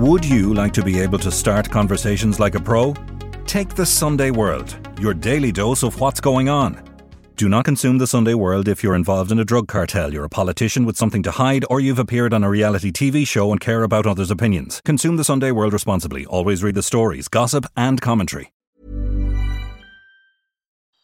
Would 0.00 0.24
you 0.24 0.54
like 0.54 0.72
to 0.72 0.82
be 0.82 0.98
able 0.98 1.18
to 1.18 1.30
start 1.30 1.68
conversations 1.68 2.40
like 2.40 2.54
a 2.54 2.58
pro? 2.58 2.94
Take 3.44 3.74
the 3.74 3.84
Sunday 3.84 4.30
World, 4.30 4.74
your 4.98 5.12
daily 5.12 5.52
dose 5.52 5.82
of 5.82 6.00
what's 6.00 6.20
going 6.20 6.48
on. 6.48 6.82
Do 7.36 7.50
not 7.50 7.66
consume 7.66 7.98
the 7.98 8.06
Sunday 8.06 8.32
World 8.32 8.66
if 8.66 8.82
you're 8.82 8.94
involved 8.94 9.30
in 9.30 9.38
a 9.38 9.44
drug 9.44 9.68
cartel, 9.68 10.10
you're 10.10 10.24
a 10.24 10.30
politician 10.30 10.86
with 10.86 10.96
something 10.96 11.22
to 11.24 11.30
hide, 11.30 11.66
or 11.68 11.80
you've 11.80 11.98
appeared 11.98 12.32
on 12.32 12.42
a 12.42 12.48
reality 12.48 12.90
TV 12.90 13.28
show 13.28 13.52
and 13.52 13.60
care 13.60 13.82
about 13.82 14.06
others' 14.06 14.30
opinions. 14.30 14.80
Consume 14.86 15.18
the 15.18 15.22
Sunday 15.22 15.50
World 15.50 15.74
responsibly. 15.74 16.24
Always 16.24 16.62
read 16.62 16.76
the 16.76 16.82
stories, 16.82 17.28
gossip, 17.28 17.66
and 17.76 18.00
commentary. 18.00 18.54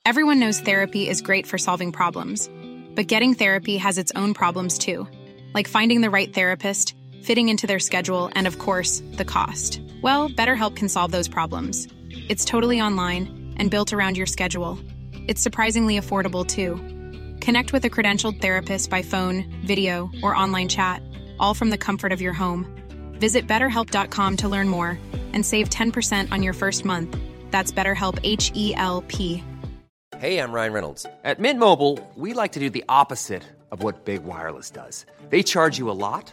Everyone 0.06 0.40
knows 0.40 0.60
therapy 0.60 1.06
is 1.06 1.20
great 1.20 1.46
for 1.46 1.58
solving 1.58 1.92
problems, 1.92 2.48
but 2.94 3.08
getting 3.08 3.34
therapy 3.34 3.76
has 3.76 3.98
its 3.98 4.12
own 4.16 4.32
problems 4.32 4.78
too, 4.78 5.06
like 5.52 5.68
finding 5.68 6.00
the 6.00 6.08
right 6.08 6.32
therapist, 6.32 6.94
fitting 7.26 7.48
into 7.48 7.66
their 7.66 7.80
schedule, 7.80 8.30
and 8.36 8.46
of 8.46 8.58
course, 8.58 9.02
the 9.14 9.24
cost. 9.24 9.80
Well, 10.00 10.28
BetterHelp 10.30 10.76
can 10.76 10.88
solve 10.88 11.10
those 11.10 11.28
problems. 11.28 11.88
It's 12.28 12.44
totally 12.44 12.80
online 12.80 13.54
and 13.56 13.70
built 13.70 13.92
around 13.92 14.16
your 14.16 14.26
schedule. 14.26 14.78
It's 15.26 15.42
surprisingly 15.42 15.98
affordable 15.98 16.46
too. 16.46 16.76
Connect 17.44 17.72
with 17.72 17.84
a 17.84 17.90
credentialed 17.90 18.40
therapist 18.40 18.90
by 18.90 19.02
phone, 19.02 19.44
video, 19.66 20.08
or 20.22 20.36
online 20.36 20.68
chat, 20.68 21.02
all 21.40 21.52
from 21.52 21.70
the 21.70 21.78
comfort 21.78 22.12
of 22.12 22.20
your 22.20 22.32
home. 22.32 22.64
Visit 23.18 23.48
betterhelp.com 23.48 24.36
to 24.36 24.48
learn 24.48 24.68
more 24.68 24.98
and 25.32 25.44
save 25.44 25.68
10% 25.68 26.30
on 26.30 26.44
your 26.44 26.52
first 26.52 26.84
month. 26.84 27.16
That's 27.50 27.72
BetterHelp 27.72 28.20
H 28.22 28.52
E 28.54 28.72
L 28.76 29.02
P. 29.08 29.42
Hey, 30.18 30.38
I'm 30.38 30.52
Ryan 30.52 30.72
Reynolds. 30.72 31.06
At 31.24 31.40
Mint 31.40 31.58
Mobile, 31.58 31.98
we 32.14 32.32
like 32.34 32.52
to 32.52 32.60
do 32.60 32.70
the 32.70 32.84
opposite 32.88 33.42
of 33.70 33.82
what 33.82 34.04
Big 34.04 34.24
Wireless 34.24 34.70
does. 34.70 35.04
They 35.28 35.42
charge 35.42 35.76
you 35.76 35.90
a 35.90 35.98
lot, 36.06 36.32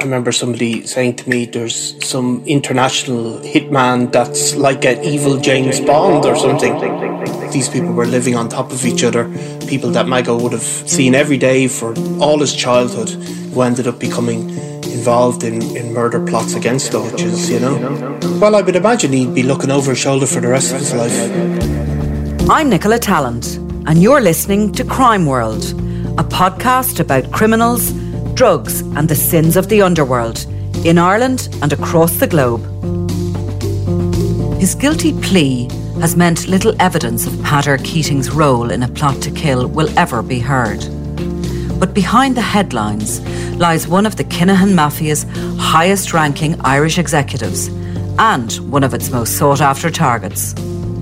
I 0.00 0.04
remember 0.04 0.30
somebody 0.30 0.86
saying 0.86 1.16
to 1.16 1.28
me, 1.28 1.44
"There's 1.44 1.96
some 2.06 2.44
international 2.46 3.40
hitman 3.40 4.12
that's 4.12 4.54
like 4.54 4.84
an 4.84 5.02
evil 5.02 5.38
James 5.38 5.80
Bond 5.80 6.24
or 6.24 6.36
something." 6.36 6.74
These 7.50 7.68
people 7.68 7.92
were 7.92 8.06
living 8.06 8.36
on 8.36 8.48
top 8.48 8.70
of 8.70 8.86
each 8.86 9.02
other. 9.02 9.28
People 9.66 9.90
that 9.90 10.06
Mago 10.06 10.38
would 10.38 10.52
have 10.52 10.62
seen 10.86 11.16
every 11.16 11.36
day 11.36 11.66
for 11.66 11.94
all 12.20 12.38
his 12.38 12.54
childhood, 12.54 13.10
who 13.52 13.60
ended 13.62 13.88
up 13.88 13.98
becoming 13.98 14.50
involved 14.84 15.42
in, 15.42 15.62
in 15.76 15.92
murder 15.92 16.20
plots 16.20 16.54
against 16.54 16.92
the 16.92 17.00
Hutches, 17.02 17.50
you 17.50 17.58
know? 17.58 17.74
Well, 18.40 18.54
I 18.54 18.62
would 18.62 18.76
imagine 18.76 19.12
he'd 19.12 19.34
be 19.34 19.42
looking 19.42 19.72
over 19.72 19.90
his 19.90 19.98
shoulder 19.98 20.26
for 20.26 20.40
the 20.40 20.48
rest 20.48 20.72
of 20.72 20.78
his 20.78 20.94
life. 20.94 21.18
I'm 22.48 22.68
Nicola 22.70 23.00
Tallant, 23.00 23.56
and 23.88 24.00
you're 24.00 24.20
listening 24.20 24.70
to 24.74 24.84
Crime 24.84 25.26
World, 25.26 25.64
a 26.18 26.22
podcast 26.22 27.00
about 27.00 27.32
criminals, 27.32 27.92
drugs, 28.38 28.82
and 28.94 29.08
the 29.08 29.16
sins 29.16 29.56
of 29.56 29.68
the 29.68 29.82
underworld 29.82 30.46
in 30.84 30.96
Ireland 30.96 31.48
and 31.60 31.72
across 31.72 32.18
the 32.18 32.26
globe. 32.28 32.62
His 34.60 34.76
guilty 34.76 35.12
plea 35.20 35.64
has 36.00 36.14
meant 36.14 36.46
little 36.46 36.72
evidence 36.80 37.26
of 37.26 37.32
Peadar 37.42 37.84
Keating's 37.84 38.30
role 38.30 38.70
in 38.70 38.84
a 38.84 38.88
plot 38.88 39.20
to 39.22 39.32
kill 39.32 39.66
will 39.66 39.88
ever 39.98 40.22
be 40.22 40.38
heard. 40.38 40.78
But 41.80 41.94
behind 41.94 42.36
the 42.36 42.40
headlines 42.54 43.20
lies 43.56 43.88
one 43.88 44.06
of 44.06 44.14
the 44.14 44.22
Kinahan 44.22 44.72
Mafia's 44.72 45.26
highest 45.60 46.12
ranking 46.14 46.60
Irish 46.60 46.96
executives 46.96 47.66
and 48.20 48.52
one 48.70 48.84
of 48.84 48.94
its 48.94 49.10
most 49.10 49.36
sought 49.36 49.60
after 49.60 49.90
targets. 49.90 50.54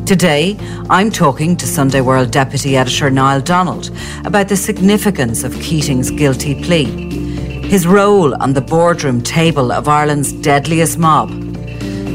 Today, 0.07 0.57
I'm 0.89 1.11
talking 1.11 1.55
to 1.59 1.67
Sunday 1.67 2.01
World 2.01 2.31
Deputy 2.31 2.79
Editor 2.79 3.11
Niall 3.11 3.43
Donald 3.43 3.91
about 4.25 4.49
the 4.49 4.57
significance 4.57 5.45
of 5.45 5.53
Keating's 5.61 6.11
guilty 6.11 6.63
plea, 6.63 7.26
his 7.69 7.87
role 7.87 8.35
on 8.41 8.53
the 8.53 8.61
boardroom 8.61 9.21
table 9.21 9.73
of 9.73 9.89
Ireland's 9.89 10.33
deadliest 10.33 10.99
mob, 10.99 11.31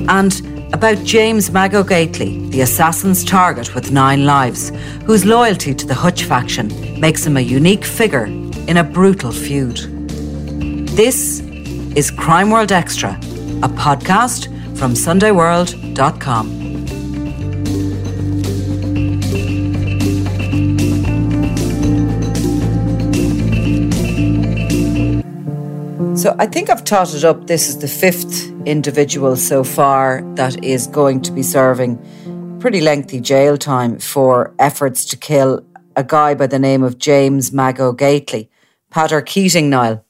and 0.09 0.41
about 0.73 1.03
James 1.03 1.51
Mago 1.51 1.83
Gately, 1.83 2.47
the 2.49 2.61
assassin's 2.61 3.25
target 3.25 3.75
with 3.75 3.91
nine 3.91 4.25
lives, 4.25 4.71
whose 5.05 5.25
loyalty 5.25 5.73
to 5.73 5.85
the 5.85 5.93
Hutch 5.93 6.23
faction 6.23 6.99
makes 6.99 7.25
him 7.25 7.35
a 7.35 7.41
unique 7.41 7.83
figure 7.83 8.25
in 8.67 8.77
a 8.77 8.83
brutal 8.83 9.33
feud. 9.33 9.77
This 10.95 11.41
is 11.95 12.11
Crime 12.11 12.49
World 12.49 12.71
Extra, 12.71 13.11
a 13.61 13.69
podcast 13.69 14.45
from 14.77 14.93
SundayWorld.com. 14.93 16.60
So 26.21 26.35
I 26.37 26.45
think 26.45 26.69
I've 26.69 26.83
totted 26.83 27.25
up. 27.25 27.47
This 27.47 27.67
is 27.67 27.79
the 27.79 27.87
fifth 27.87 28.47
individual 28.67 29.35
so 29.35 29.63
far 29.63 30.21
that 30.35 30.63
is 30.63 30.85
going 30.85 31.23
to 31.23 31.31
be 31.31 31.41
serving 31.41 31.97
pretty 32.59 32.79
lengthy 32.79 33.19
jail 33.19 33.57
time 33.57 33.97
for 33.97 34.53
efforts 34.59 35.03
to 35.05 35.17
kill 35.17 35.65
a 35.95 36.03
guy 36.03 36.35
by 36.35 36.45
the 36.45 36.59
name 36.59 36.83
of 36.83 36.99
James 36.99 37.51
Mago 37.51 37.91
Gately. 37.91 38.51
Keating, 39.25 39.71
Niall. 39.71 40.05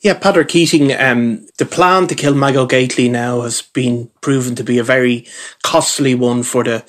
Yeah, 0.00 0.18
Peadar 0.18 0.48
Keating, 0.48 1.00
um, 1.00 1.46
the 1.58 1.64
plan 1.64 2.08
to 2.08 2.16
kill 2.16 2.34
Mago 2.34 2.66
Gately 2.66 3.08
now 3.08 3.42
has 3.42 3.62
been 3.62 4.10
proven 4.20 4.56
to 4.56 4.64
be 4.64 4.78
a 4.78 4.82
very 4.82 5.28
costly 5.62 6.16
one 6.16 6.42
for 6.42 6.64
the, 6.64 6.84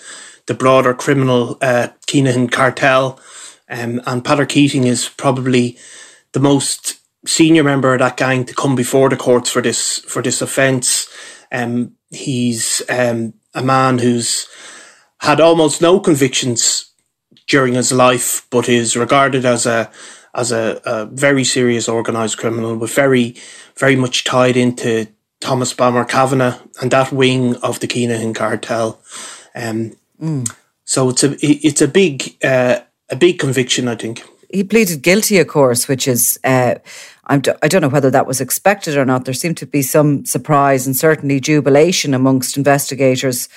the 0.48 0.56
broader 0.56 0.96
criminal 0.96 1.60
uh, 1.62 1.90
Kinahan 2.08 2.52
cartel. 2.52 3.20
Um, 3.70 4.02
and 4.08 4.24
Peadar 4.24 4.50
Keating 4.50 4.86
is 4.86 5.10
probably 5.10 5.78
the 6.32 6.40
most 6.40 7.03
senior 7.26 7.64
member 7.64 7.94
of 7.94 8.00
that 8.00 8.18
gang 8.18 8.46
to 8.46 8.54
come 8.54 8.76
before 8.76 9.10
the 9.10 9.18
courts 9.18 9.50
for 9.50 9.62
this 9.62 10.00
for 10.00 10.22
this 10.22 10.42
offence. 10.42 11.08
Um, 11.52 11.94
he's 12.10 12.82
um, 12.90 13.34
a 13.54 13.64
man 13.64 14.00
who's 14.00 14.48
had 15.20 15.40
almost 15.40 15.82
no 15.82 16.00
convictions 16.00 16.92
during 17.48 17.74
his 17.74 17.92
life, 17.92 18.46
but 18.50 18.70
is 18.70 18.96
regarded 18.96 19.46
as 19.46 19.66
a 19.66 19.92
as 20.36 20.52
a, 20.52 20.82
a 20.86 21.06
very 21.06 21.44
serious 21.44 21.88
organised 21.88 22.38
criminal, 22.38 22.76
but 22.76 22.90
very 22.90 23.36
very 23.78 23.96
much 23.96 24.24
tied 24.24 24.58
into 24.58 25.08
Thomas 25.40 25.74
Bomber 25.74 26.06
Kavanagh 26.06 26.60
and 26.82 26.92
that 26.92 27.12
wing 27.12 27.56
of 27.58 27.80
the 27.80 27.88
Kinahan 27.88 28.36
cartel. 28.36 29.00
Um, 29.56 29.96
mm. 30.22 30.52
So 30.86 31.10
it's 31.10 31.24
a 31.24 31.36
it's 31.42 31.82
a 31.82 31.88
big 31.88 32.36
uh, 32.44 32.80
a 33.10 33.16
big 33.16 33.40
conviction, 33.40 33.88
I 33.88 33.96
think. 33.96 34.24
He 34.50 34.64
pleaded 34.64 35.02
guilty, 35.02 35.40
of 35.40 35.48
course, 35.48 35.88
which 35.88 36.08
is. 36.08 36.40
Uh, 36.44 36.76
I'm 37.26 37.42
d- 37.42 37.52
I 37.62 37.68
don't 37.68 37.82
know 37.82 37.90
whether 37.90 38.12
that 38.12 38.28
was 38.28 38.42
expected 38.42 38.98
or 38.98 39.06
not. 39.06 39.26
There 39.26 39.34
seemed 39.34 39.58
to 39.58 39.66
be 39.66 39.82
some 39.82 40.26
surprise 40.26 40.86
and 40.86 40.96
certainly 40.96 41.40
jubilation 41.40 42.14
amongst 42.14 42.58
investigators 42.58 43.50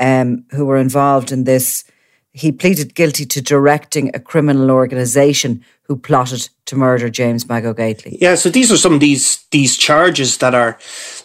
um, 0.00 0.44
who 0.50 0.64
were 0.64 0.78
involved 0.78 1.32
in 1.32 1.44
this. 1.44 1.84
He 2.32 2.50
pleaded 2.50 2.94
guilty 2.94 3.26
to 3.26 3.42
directing 3.42 4.10
a 4.14 4.18
criminal 4.18 4.70
organisation 4.70 5.62
who 5.82 5.96
plotted 5.96 6.48
to 6.64 6.76
murder 6.76 7.10
James 7.10 7.46
Mago 7.48 7.74
Gately. 7.74 8.16
Yeah, 8.20 8.36
so 8.36 8.48
these 8.48 8.72
are 8.72 8.78
some 8.78 8.94
of 8.94 9.00
these 9.00 9.44
these 9.50 9.76
charges 9.76 10.38
that 10.38 10.54
are, 10.54 10.78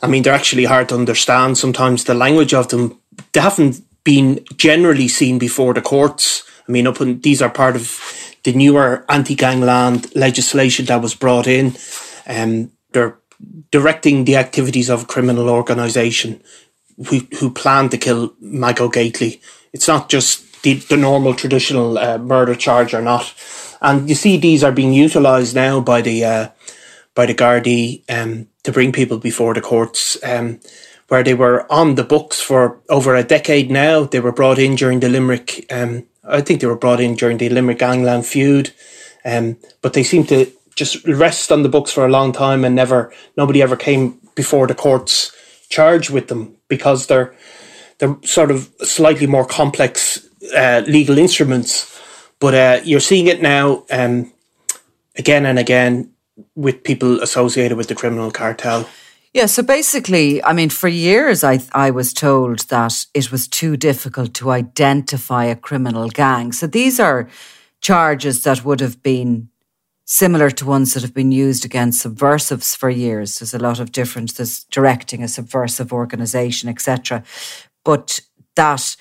I 0.03 0.07
mean, 0.07 0.23
they're 0.23 0.33
actually 0.33 0.65
hard 0.65 0.89
to 0.89 0.95
understand. 0.95 1.57
Sometimes 1.57 2.03
the 2.03 2.13
language 2.13 2.53
of 2.53 2.67
them 2.67 2.99
they 3.31 3.39
haven't 3.39 3.81
been 4.03 4.43
generally 4.57 5.07
seen 5.07 5.39
before 5.39 5.73
the 5.73 5.81
courts. 5.81 6.43
I 6.67 6.71
mean, 6.71 6.87
up 6.87 7.01
in, 7.01 7.21
these 7.21 7.41
are 7.41 7.49
part 7.49 7.75
of 7.75 8.01
the 8.47 8.53
newer 8.53 9.03
anti-gangland 9.09 10.15
legislation 10.15 10.85
that 10.85 11.01
was 11.01 11.13
brought 11.13 11.47
in. 11.47 11.75
Um, 12.25 12.71
they're 12.93 13.19
directing 13.71 14.23
the 14.23 14.37
activities 14.37 14.89
of 14.89 15.03
a 15.03 15.05
criminal 15.05 15.49
organisation 15.49 16.41
who, 17.09 17.27
who 17.39 17.51
plan 17.51 17.89
to 17.89 17.97
kill 17.97 18.33
Mago 18.39 18.87
Gately. 18.87 19.41
It's 19.73 19.89
not 19.89 20.07
just 20.07 20.63
the, 20.63 20.75
the 20.75 20.95
normal 20.95 21.33
traditional 21.33 21.97
uh, 21.97 22.17
murder 22.19 22.55
charge 22.55 22.93
or 22.93 23.01
not. 23.01 23.33
And 23.81 24.07
you 24.07 24.15
see 24.15 24.37
these 24.37 24.63
are 24.63 24.71
being 24.71 24.93
utilised 24.93 25.53
now 25.53 25.81
by 25.81 25.99
the 26.01 26.23
uh, 26.23 26.47
by 27.15 27.25
the 27.25 27.35
Gardaí 27.35 28.03
um, 28.09 28.47
to 28.63 28.71
bring 28.71 28.93
people 28.93 29.17
before 29.17 29.55
the 29.55 29.61
courts. 29.61 30.17
Um, 30.23 30.61
where 31.09 31.23
they 31.23 31.33
were 31.33 31.65
on 31.71 31.95
the 31.95 32.03
books 32.03 32.41
for 32.41 32.81
over 32.89 33.15
a 33.15 33.23
decade 33.23 33.71
now. 33.71 34.03
They 34.03 34.19
were 34.19 34.33
brought 34.33 34.59
in 34.59 34.75
during 34.75 34.99
the 34.99 35.07
Limerick 35.07 35.65
um, 35.71 36.05
I 36.27 36.41
think 36.41 36.61
they 36.61 36.67
were 36.67 36.75
brought 36.75 36.99
in 36.99 37.15
during 37.15 37.37
the 37.37 37.49
Limerick 37.49 37.79
Gangland 37.79 38.25
feud, 38.25 38.71
um, 39.25 39.57
but 39.81 39.93
they 39.93 40.03
seem 40.03 40.25
to 40.25 40.51
just 40.75 41.03
rest 41.07 41.51
on 41.51 41.63
the 41.63 41.69
books 41.69 41.91
for 41.91 42.05
a 42.05 42.09
long 42.09 42.31
time 42.31 42.63
and 42.63 42.75
never 42.75 43.11
nobody 43.35 43.61
ever 43.61 43.75
came 43.75 44.19
before 44.35 44.67
the 44.67 44.75
courts 44.75 45.31
charged 45.69 46.09
with 46.09 46.27
them. 46.27 46.57
because 46.67 47.07
they're 47.07 47.33
they're 47.99 48.15
sort 48.23 48.51
of 48.51 48.69
slightly 48.81 49.27
more 49.27 49.45
complex 49.45 50.25
uh, 50.55 50.83
legal 50.87 51.17
instruments. 51.17 51.99
But 52.39 52.53
uh, 52.53 52.79
you're 52.83 52.99
seeing 52.99 53.27
it 53.27 53.41
now 53.41 53.85
um, 53.89 54.31
again 55.15 55.45
and 55.45 55.57
again 55.57 56.11
with 56.55 56.83
people 56.83 57.21
associated 57.21 57.77
with 57.77 57.87
the 57.87 57.95
criminal 57.95 58.29
cartel. 58.29 58.87
Yeah, 59.37 59.45
so 59.45 59.61
basically, 59.61 60.43
I 60.43 60.51
mean, 60.53 60.71
for 60.71 60.87
years 60.87 61.43
I 61.43 61.59
I 61.71 61.91
was 61.91 62.11
told 62.11 62.59
that 62.69 63.05
it 63.13 63.31
was 63.31 63.47
too 63.47 63.77
difficult 63.77 64.33
to 64.33 64.49
identify 64.49 65.45
a 65.45 65.55
criminal 65.55 66.09
gang. 66.09 66.53
So 66.53 66.65
these 66.65 66.99
are 66.99 67.27
charges 67.79 68.41
that 68.41 68.65
would 68.65 68.79
have 68.79 69.03
been 69.03 69.49
similar 70.05 70.49
to 70.49 70.65
ones 70.65 70.93
that 70.93 71.03
have 71.03 71.13
been 71.13 71.31
used 71.31 71.65
against 71.65 72.01
subversives 72.01 72.73
for 72.75 72.89
years. 72.89 73.37
There's 73.37 73.53
a 73.53 73.59
lot 73.59 73.79
of 73.79 73.91
difference. 73.91 74.33
There's 74.33 74.63
directing 74.71 75.21
a 75.21 75.27
subversive 75.27 75.93
organization, 75.93 76.67
etc. 76.67 77.21
But 77.85 78.21
that 78.55 78.97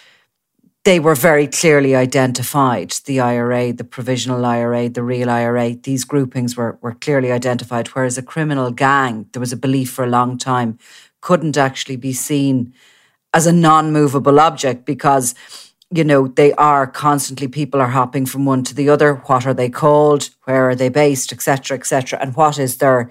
they 0.87 1.01
were 1.01 1.17
very 1.17 1.49
clearly 1.49 1.97
identified. 1.97 2.93
The 3.07 3.19
IRA, 3.19 3.73
the 3.73 3.83
provisional 3.83 4.47
IRA, 4.47 4.89
the 4.89 5.03
real 5.03 5.29
IRA, 5.29 5.75
these 5.75 6.05
groupings 6.05 6.57
were, 6.57 6.79
were 6.81 6.95
clearly 6.95 7.33
identified. 7.33 7.89
Whereas 7.89 8.17
a 8.17 8.23
criminal 8.23 8.71
gang, 8.71 9.27
there 9.33 9.41
was 9.41 9.53
a 9.53 9.57
belief 9.57 9.91
for 9.91 10.05
a 10.05 10.09
long 10.09 10.39
time, 10.39 10.79
couldn't 11.21 11.57
actually 11.57 11.97
be 11.97 12.13
seen 12.13 12.73
as 13.35 13.49
a 13.49 13.53
non 13.53 13.93
movable 13.93 14.39
object 14.39 14.87
because, 14.87 15.35
you 15.91 16.05
know, 16.05 16.29
they 16.29 16.53
are 16.53 16.87
constantly, 16.87 17.49
people 17.49 17.81
are 17.81 17.89
hopping 17.89 18.25
from 18.25 18.45
one 18.45 18.63
to 18.63 18.73
the 18.73 18.89
other. 18.89 19.17
What 19.27 19.45
are 19.45 19.55
they 19.55 19.69
called? 19.69 20.31
Where 20.45 20.71
are 20.71 20.77
they 20.77 20.89
based? 20.89 21.33
Etc. 21.33 21.77
Etc. 21.77 22.17
And 22.23 22.37
what 22.37 22.61
is 22.61 22.77
their, 22.77 23.11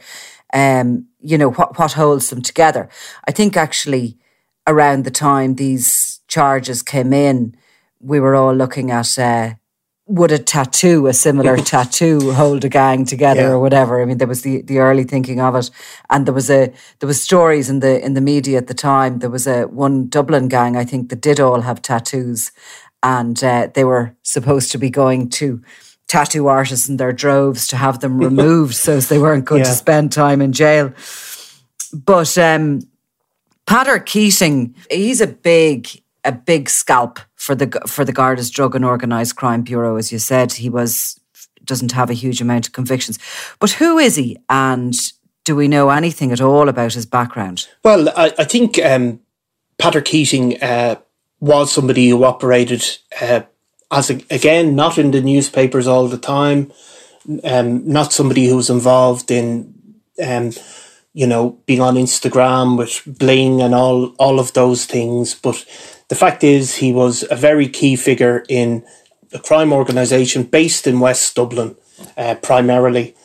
um, 0.53 1.07
you 1.19 1.37
know, 1.37 1.51
what, 1.51 1.77
what 1.77 1.91
holds 1.91 2.29
them 2.29 2.41
together? 2.41 2.87
I 3.27 3.31
think 3.33 3.57
actually 3.57 4.17
around 4.65 5.03
the 5.03 5.11
time 5.11 5.55
these 5.55 6.21
charges 6.29 6.81
came 6.81 7.11
in, 7.11 7.53
we 7.99 8.19
were 8.19 8.35
all 8.35 8.53
looking 8.53 8.91
at 8.91 9.17
uh, 9.17 9.53
would 10.07 10.31
a 10.31 10.37
tattoo, 10.37 11.07
a 11.07 11.13
similar 11.13 11.57
tattoo, 11.73 12.31
hold 12.33 12.63
a 12.63 12.69
gang 12.69 13.05
together 13.05 13.41
yeah. 13.41 13.49
or 13.49 13.59
whatever. 13.59 14.01
I 14.01 14.05
mean, 14.05 14.19
there 14.19 14.27
was 14.27 14.43
the, 14.43 14.61
the 14.61 14.79
early 14.79 15.03
thinking 15.03 15.39
of 15.39 15.55
it, 15.55 15.71
and 16.09 16.25
there 16.25 16.33
was 16.33 16.49
a 16.49 16.71
there 16.99 17.07
was 17.07 17.21
stories 17.21 17.69
in 17.69 17.79
the 17.79 18.03
in 18.03 18.13
the 18.13 18.21
media 18.21 18.57
at 18.57 18.67
the 18.67 18.73
time. 18.73 19.19
There 19.19 19.29
was 19.29 19.47
a 19.47 19.63
one 19.63 20.07
Dublin 20.07 20.47
gang, 20.47 20.77
I 20.77 20.85
think, 20.85 21.09
that 21.09 21.21
did 21.21 21.39
all 21.39 21.61
have 21.61 21.81
tattoos, 21.81 22.51
and 23.01 23.43
uh, 23.43 23.69
they 23.73 23.83
were 23.83 24.15
supposed 24.23 24.71
to 24.71 24.77
be 24.77 24.89
going 24.89 25.29
to 25.29 25.63
tattoo 26.07 26.47
artists 26.47 26.87
in 26.87 26.97
their 26.97 27.13
droves 27.13 27.67
to 27.67 27.77
have 27.77 27.99
them 27.99 28.17
removed 28.29 28.75
so 28.75 28.99
they 28.99 29.17
weren't 29.17 29.45
going 29.45 29.61
yeah. 29.61 29.69
to 29.69 29.73
spend 29.73 30.11
time 30.11 30.41
in 30.41 30.53
jail. 30.53 30.93
But 31.93 32.37
um, 32.37 32.81
Peadar 33.65 34.05
Keating, 34.05 34.75
he's 34.91 35.21
a 35.21 35.27
big 35.27 35.87
a 36.25 36.31
big 36.31 36.69
scalp 36.69 37.19
for 37.35 37.55
the 37.55 37.67
for 37.87 38.03
the 38.03 38.11
Garda's 38.11 38.49
Drug 38.49 38.75
and 38.75 38.83
Organised 38.83 39.35
Crime 39.35 39.61
Bureau. 39.61 39.95
As 39.95 40.11
you 40.11 40.19
said, 40.19 40.53
he 40.53 40.69
was 40.69 41.19
doesn't 41.63 41.93
have 41.93 42.09
a 42.09 42.13
huge 42.13 42.41
amount 42.41 42.67
of 42.67 42.73
convictions. 42.73 43.19
But 43.59 43.71
who 43.71 43.97
is 43.97 44.15
he, 44.15 44.37
and 44.49 44.95
do 45.43 45.55
we 45.55 45.67
know 45.67 45.89
anything 45.89 46.31
at 46.31 46.41
all 46.41 46.69
about 46.69 46.93
his 46.93 47.05
background? 47.05 47.67
Well, 47.83 48.09
I, 48.09 48.33
I 48.37 48.43
think 48.43 48.79
um, 48.79 49.19
Peadar 49.79 50.03
Keating 50.03 50.61
uh, 50.61 50.95
was 51.39 51.71
somebody 51.71 52.09
who 52.09 52.23
operated 52.23 52.83
uh, 53.21 53.41
as 53.91 54.09
a, 54.09 54.21
again 54.29 54.75
not 54.75 54.97
in 54.97 55.11
the 55.11 55.21
newspapers 55.21 55.87
all 55.87 56.07
the 56.07 56.17
time, 56.17 56.71
um, 57.43 57.87
not 57.87 58.13
somebody 58.13 58.47
who 58.47 58.55
was 58.55 58.69
involved 58.69 59.31
in. 59.31 59.73
Um, 60.23 60.51
you 61.11 61.25
know, 61.25 61.57
being 61.65 61.79
on 61.79 61.95
Instagram 61.95 62.77
with 62.77 63.01
bling 63.05 63.61
and 63.61 63.73
all 63.73 64.07
all 64.19 64.37
of 64.37 64.51
those 64.51 64.85
things, 64.85 65.33
but 65.33 65.65
the 66.09 66.15
fact 66.15 66.43
is, 66.43 66.75
he 66.75 66.93
was 66.93 67.23
a 67.29 67.35
very 67.35 67.67
key 67.67 67.95
figure 67.95 68.43
in 68.47 68.85
a 69.33 69.39
crime 69.39 69.73
organisation 69.73 70.43
based 70.43 70.87
in 70.87 70.99
West 70.99 71.35
Dublin, 71.35 71.75
uh, 72.17 72.35
primarily. 72.35 73.15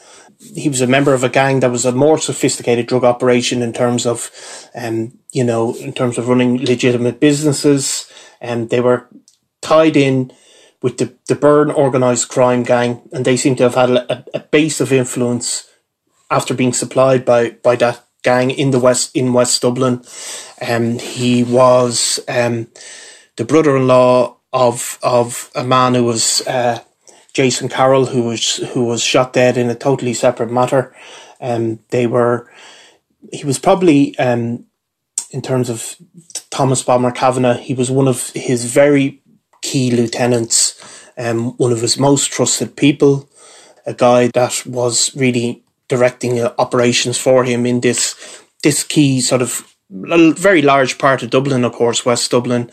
He 0.54 0.68
was 0.68 0.80
a 0.80 0.86
member 0.86 1.12
of 1.12 1.22
a 1.22 1.28
gang 1.28 1.60
that 1.60 1.70
was 1.70 1.84
a 1.84 1.92
more 1.92 2.18
sophisticated 2.18 2.86
drug 2.86 3.04
operation 3.04 3.60
in 3.60 3.72
terms 3.72 4.06
of, 4.06 4.30
um, 4.74 5.18
you 5.32 5.44
know, 5.44 5.74
in 5.76 5.92
terms 5.92 6.16
of 6.16 6.28
running 6.28 6.64
legitimate 6.64 7.20
businesses. 7.20 8.10
And 8.40 8.70
they 8.70 8.80
were 8.80 9.06
tied 9.60 9.96
in 9.96 10.32
with 10.80 10.96
the, 10.96 11.14
the 11.28 11.34
Byrne 11.34 11.70
organised 11.70 12.30
crime 12.30 12.62
gang, 12.62 13.02
and 13.12 13.26
they 13.26 13.36
seem 13.36 13.54
to 13.56 13.64
have 13.64 13.74
had 13.74 13.90
a, 13.90 14.24
a 14.32 14.40
base 14.40 14.80
of 14.80 14.92
influence 14.92 15.68
after 16.30 16.54
being 16.54 16.72
supplied 16.72 17.26
by, 17.26 17.50
by 17.50 17.76
that 17.76 18.06
gang 18.22 18.50
in 18.50 18.70
the 18.70 18.78
west 18.78 19.14
in 19.14 19.32
West 19.32 19.62
Dublin. 19.62 20.02
Um, 20.66 20.98
he 20.98 21.42
was 21.42 22.20
um, 22.28 22.68
the 23.36 23.44
brother-in-law 23.44 24.36
of 24.52 24.98
of 25.02 25.50
a 25.54 25.64
man 25.64 25.94
who 25.94 26.04
was 26.04 26.46
uh, 26.46 26.80
Jason 27.32 27.68
Carroll, 27.68 28.06
who 28.06 28.22
was 28.22 28.56
who 28.56 28.84
was 28.84 29.02
shot 29.02 29.32
dead 29.32 29.56
in 29.56 29.70
a 29.70 29.74
totally 29.74 30.14
separate 30.14 30.50
matter. 30.50 30.94
Um, 31.40 31.80
they 31.90 32.06
were. 32.06 32.50
He 33.32 33.44
was 33.44 33.58
probably 33.58 34.18
um, 34.18 34.66
in 35.30 35.42
terms 35.42 35.70
of 35.70 35.96
Thomas 36.50 36.82
Bomber 36.82 37.10
Kavanagh. 37.10 37.58
He 37.58 37.74
was 37.74 37.90
one 37.90 38.08
of 38.08 38.30
his 38.30 38.64
very 38.64 39.22
key 39.62 39.90
lieutenants. 39.90 40.80
Um, 41.16 41.56
one 41.58 41.72
of 41.72 41.82
his 41.82 41.98
most 41.98 42.32
trusted 42.32 42.76
people, 42.76 43.28
a 43.84 43.92
guy 43.92 44.28
that 44.28 44.62
was 44.64 45.14
really 45.14 45.62
directing 45.90 46.40
uh, 46.40 46.54
operations 46.56 47.18
for 47.18 47.44
him 47.44 47.66
in 47.66 47.80
this 47.80 48.14
this 48.62 48.82
key 48.82 49.20
sort 49.20 49.42
of 49.42 49.66
very 49.90 50.62
large 50.62 50.98
part 50.98 51.22
of 51.22 51.30
Dublin, 51.30 51.64
of 51.64 51.72
course, 51.72 52.06
West 52.06 52.30
Dublin, 52.30 52.70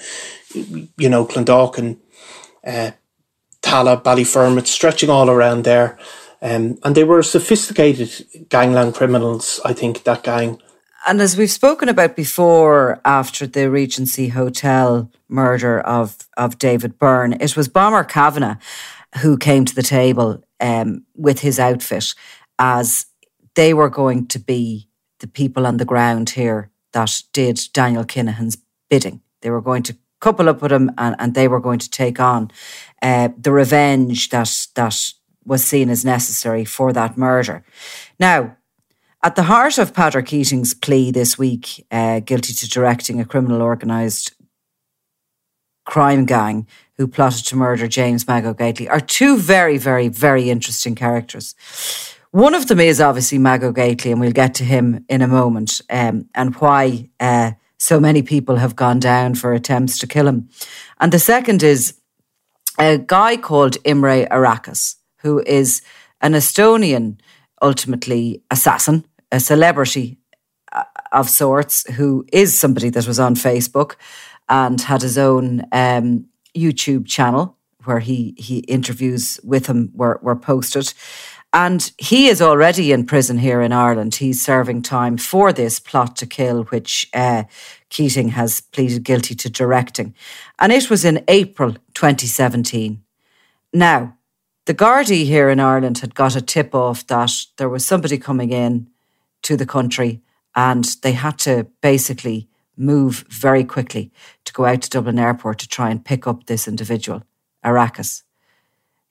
you 0.54 1.10
know, 1.10 1.26
Clondalkin, 1.26 1.98
uh, 2.64 2.92
Tallaght, 3.62 4.04
Ballyfermot, 4.04 4.68
stretching 4.68 5.10
all 5.10 5.30
around 5.30 5.64
there. 5.64 5.98
Um, 6.44 6.78
and 6.84 6.94
they 6.94 7.04
were 7.04 7.24
sophisticated 7.24 8.10
gangland 8.50 8.94
criminals, 8.94 9.60
I 9.66 9.74
think, 9.74 10.04
that 10.04 10.22
gang. 10.22 10.62
And 11.08 11.20
as 11.22 11.36
we've 11.36 11.50
spoken 11.50 11.90
about 11.90 12.16
before, 12.16 13.02
after 13.04 13.48
the 13.48 13.72
Regency 13.72 14.28
Hotel 14.28 15.10
murder 15.28 15.80
of, 15.80 16.18
of 16.38 16.60
David 16.60 17.00
Byrne, 17.00 17.34
it 17.34 17.58
was 17.58 17.68
Bomber 17.68 18.04
Kavanagh 18.04 18.58
who 19.22 19.38
came 19.38 19.66
to 19.66 19.74
the 19.74 19.84
table 19.84 20.44
um, 20.60 21.04
with 21.16 21.40
his 21.40 21.60
outfit 21.60 22.14
as 22.60 23.06
they 23.56 23.74
were 23.74 23.90
going 23.90 24.28
to 24.28 24.40
be 24.40 24.90
the 25.20 25.28
people 25.28 25.66
on 25.66 25.78
the 25.78 25.86
ground 25.86 26.32
here 26.32 26.70
that 26.94 27.22
did 27.34 27.60
Daniel 27.74 28.04
Kinahan's 28.04 28.58
bidding. 28.90 29.22
They 29.42 29.50
were 29.50 29.62
going 29.62 29.84
to 29.84 29.98
couple 30.20 30.50
up 30.50 30.62
with 30.62 30.72
him 30.72 30.92
and, 30.98 31.16
and 31.20 31.34
they 31.34 31.48
were 31.48 31.60
going 31.60 31.80
to 31.80 31.90
take 31.90 32.20
on 32.20 32.52
uh, 33.02 33.30
the 33.38 33.52
revenge 33.52 34.30
that 34.30 34.68
that 34.76 35.14
was 35.46 35.64
seen 35.64 35.90
as 35.90 36.04
necessary 36.04 36.66
for 36.66 36.92
that 36.92 37.18
murder. 37.18 37.64
Now, 38.20 38.58
at 39.24 39.36
the 39.36 39.44
heart 39.44 39.78
of 39.78 39.94
Peadar 39.94 40.26
Keating's 40.26 40.74
plea 40.74 41.12
this 41.12 41.38
week, 41.38 41.86
uh, 41.90 42.20
guilty 42.20 42.54
to 42.54 42.70
directing 42.70 43.20
a 43.20 43.26
criminal 43.26 43.62
organised 43.62 44.34
crime 45.86 46.26
gang 46.26 46.68
who 46.98 47.08
plotted 47.08 47.46
to 47.46 47.56
murder 47.56 47.88
James 47.88 48.28
Mago 48.28 48.54
Gately, 48.54 48.90
are 48.90 49.00
two 49.00 49.38
very, 49.38 49.78
very, 49.78 50.10
very 50.10 50.50
interesting 50.50 50.96
characters. 50.96 51.56
One 52.38 52.54
of 52.54 52.68
them 52.68 52.80
is 52.80 53.02
obviously 53.02 53.40
Mago 53.40 53.72
Gately, 53.72 54.12
and 54.12 54.22
we'll 54.22 54.32
get 54.32 54.54
to 54.56 54.64
him 54.64 55.04
in 55.10 55.24
a 55.24 55.28
moment, 55.28 55.82
um, 55.90 56.30
and 56.36 56.54
why 56.58 57.10
uh, 57.20 57.54
so 57.80 58.00
many 58.00 58.22
people 58.22 58.58
have 58.58 58.76
gone 58.76 59.00
down 59.00 59.34
for 59.34 59.54
attempts 59.54 59.98
to 59.98 60.06
kill 60.06 60.28
him. 60.28 60.48
And 61.00 61.12
the 61.12 61.18
second 61.18 61.64
is 61.64 61.96
a 62.78 63.00
guy 63.00 63.38
called 63.38 63.78
Imre 63.84 64.28
Arakas, 64.30 64.98
who 65.24 65.42
is 65.48 65.82
an 66.22 66.34
Estonian, 66.34 67.18
ultimately 67.60 68.44
assassin, 68.52 69.04
a 69.32 69.40
celebrity 69.40 70.20
uh, 70.72 70.84
of 71.12 71.32
sorts, 71.32 71.92
who 71.94 72.24
is 72.32 72.54
somebody 72.54 72.92
that 72.92 73.08
was 73.08 73.20
on 73.20 73.34
Facebook 73.34 73.96
and 74.48 74.80
had 74.80 75.02
his 75.02 75.18
own 75.18 75.64
um, 75.72 76.28
YouTube 76.56 77.08
channel 77.08 77.58
where 77.88 78.00
he 78.00 78.36
he 78.38 78.60
interviews 78.60 79.40
with 79.44 79.66
him 79.66 79.90
were, 79.96 80.20
were 80.22 80.36
posted. 80.36 80.94
And 81.54 81.92
he 81.98 82.28
is 82.28 82.42
already 82.42 82.92
in 82.92 83.06
prison 83.06 83.38
here 83.38 83.62
in 83.62 83.72
Ireland. 83.72 84.16
He's 84.16 84.42
serving 84.42 84.82
time 84.82 85.18
for 85.18 85.54
this 85.54 85.80
plot 85.80 86.16
to 86.18 86.26
kill, 86.26 86.64
which 86.66 87.10
uh, 87.14 87.44
Keating 87.90 88.30
has 88.30 88.62
pleaded 88.62 89.04
guilty 89.04 89.34
to 89.36 89.50
directing. 89.50 90.14
And 90.60 90.72
it 90.72 90.90
was 90.90 91.06
in 91.06 91.24
April 91.28 91.74
2017. 91.94 93.02
Now, 93.74 94.18
the 94.66 94.74
Gardaí 94.74 95.24
here 95.26 95.50
in 95.50 95.62
Ireland 95.62 96.00
had 96.00 96.16
got 96.16 96.36
a 96.36 96.42
tip 96.42 96.76
off 96.76 97.08
that 97.08 97.32
there 97.58 97.70
was 97.70 97.86
somebody 97.86 98.18
coming 98.18 98.52
in 98.52 98.90
to 99.44 99.56
the 99.56 99.66
country 99.66 100.22
and 100.56 100.84
they 101.02 101.14
had 101.14 101.40
to 101.40 101.68
basically 101.82 102.50
move 102.76 103.26
very 103.30 103.64
quickly 103.64 104.12
to 104.44 104.52
go 104.52 104.66
out 104.66 104.82
to 104.82 104.90
Dublin 104.90 105.18
Airport 105.18 105.60
to 105.60 105.68
try 105.70 105.90
and 105.90 106.04
pick 106.04 106.28
up 106.28 106.46
this 106.46 106.68
individual, 106.68 107.24
Arakas 107.64 108.24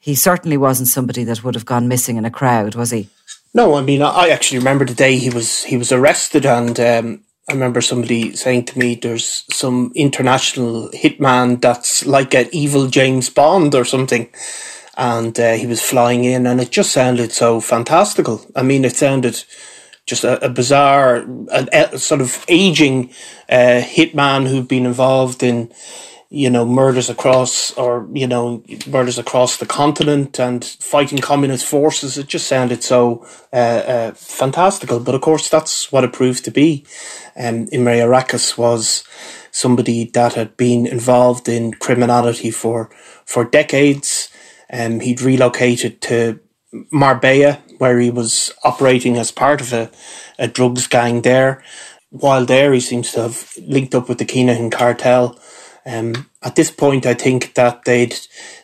he 0.07 0.15
certainly 0.15 0.57
wasn't 0.57 0.89
somebody 0.89 1.25
that 1.25 1.43
would 1.43 1.57
have 1.57 1.65
gone 1.65 1.89
missing 1.89 2.17
in 2.17 2.25
a 2.25 2.31
crowd, 2.31 2.77
was 2.77 2.93
he? 2.93 3.09
No, 3.53 3.75
I 3.75 3.83
mean, 3.83 4.03
I 4.03 4.29
actually 4.29 4.59
remember 4.59 4.85
the 4.85 4.95
day 4.95 5.17
he 5.17 5.31
was 5.31 5.65
he 5.65 5.77
was 5.77 5.91
arrested, 5.91 6.47
and 6.47 6.79
um, 6.79 7.25
I 7.49 7.55
remember 7.55 7.81
somebody 7.81 8.37
saying 8.37 8.67
to 8.67 8.79
me, 8.79 8.95
"There's 8.95 9.45
some 9.51 9.91
international 9.97 10.91
hitman 10.91 11.61
that's 11.61 12.07
like 12.07 12.35
an 12.35 12.49
evil 12.53 12.87
James 12.87 13.31
Bond 13.31 13.75
or 13.75 13.85
something," 13.85 14.29
and 14.97 15.37
uh, 15.41 15.55
he 15.55 15.67
was 15.67 15.83
flying 15.83 16.23
in, 16.23 16.47
and 16.47 16.61
it 16.61 16.71
just 16.71 16.93
sounded 16.93 17.33
so 17.33 17.61
fantastical. 17.61 18.47
I 18.55 18.63
mean, 18.63 18.85
it 18.85 18.95
sounded 18.95 19.43
just 20.07 20.23
a, 20.23 20.45
a 20.45 20.49
bizarre, 20.49 21.27
a, 21.51 21.91
a, 21.95 21.99
sort 21.99 22.21
of 22.21 22.45
aging 22.47 23.11
uh, 23.49 23.83
hitman 23.83 24.47
who'd 24.47 24.69
been 24.69 24.87
involved 24.87 25.43
in 25.43 25.73
you 26.29 26.51
know, 26.51 26.65
murders 26.65 27.09
across 27.09 27.73
or, 27.79 28.09
you 28.13 28.27
know, 28.27 28.63
murders 28.87 29.19
across 29.19 29.59
the 29.59 29.67
continent 29.67 30.41
and 30.41 30.65
fighting 30.65 31.19
communist 31.19 31.65
forces. 31.65 32.19
It 32.19 32.27
just 32.27 32.49
sounded 32.49 32.83
so 32.83 33.25
uh, 33.53 33.57
uh, 33.57 34.13
fantastical. 34.13 34.99
But 34.99 35.15
of 35.15 35.21
course, 35.21 35.49
that's 35.49 35.93
what 35.93 36.05
it 36.05 36.13
proved 36.13 36.45
to 36.45 36.51
be. 36.51 36.85
Um, 37.37 37.69
Imre 37.71 38.01
Arakas 38.01 38.59
was 38.59 39.05
somebody 39.53 40.05
that 40.15 40.35
had 40.35 40.57
been 40.57 40.87
involved 40.87 41.49
in 41.49 41.75
criminality 41.75 42.51
for, 42.51 42.91
for 43.25 43.45
decades. 43.45 44.29
Um, 44.73 45.01
he'd 45.01 45.21
relocated 45.21 46.01
to 46.03 46.41
Marbella, 46.91 47.63
where 47.79 48.01
he 48.01 48.11
was 48.11 48.53
operating 48.65 49.17
as 49.17 49.31
part 49.31 49.61
of 49.61 49.73
a, 49.73 49.91
a 50.39 50.49
drugs 50.49 50.89
gang 50.89 51.23
there. 51.23 51.63
While 52.11 52.47
there, 52.47 52.73
he 52.73 52.81
seems 52.81 53.13
to 53.13 53.23
have 53.23 53.53
linked 53.63 53.95
up 53.95 54.09
with 54.09 54.19
the 54.19 54.25
Kinahan 54.25 54.73
cartel 54.73 55.39
um, 55.87 56.29
at 56.43 56.57
this 56.57 56.71
point, 56.71 57.07
I 57.07 57.15
think 57.15 57.55
that 57.55 57.85
they'd 57.85 58.17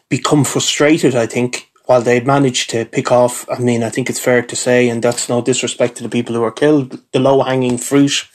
become 0.08 0.44
frustrated. 0.44 1.14
I 1.14 1.26
think 1.26 1.70
while 1.86 2.02
they'd 2.02 2.26
managed 2.26 2.70
to 2.70 2.84
pick 2.84 3.12
off, 3.12 3.48
I 3.48 3.58
mean, 3.58 3.82
I 3.82 3.90
think 3.90 4.10
it's 4.10 4.18
fair 4.18 4.42
to 4.42 4.56
say, 4.56 4.88
and 4.88 5.02
that's 5.02 5.28
no 5.28 5.40
disrespect 5.40 5.96
to 5.96 6.02
the 6.02 6.08
people 6.08 6.34
who 6.34 6.40
were 6.40 6.52
killed, 6.52 7.00
the 7.12 7.20
low 7.20 7.42
hanging 7.42 7.78
fruit 7.78 8.28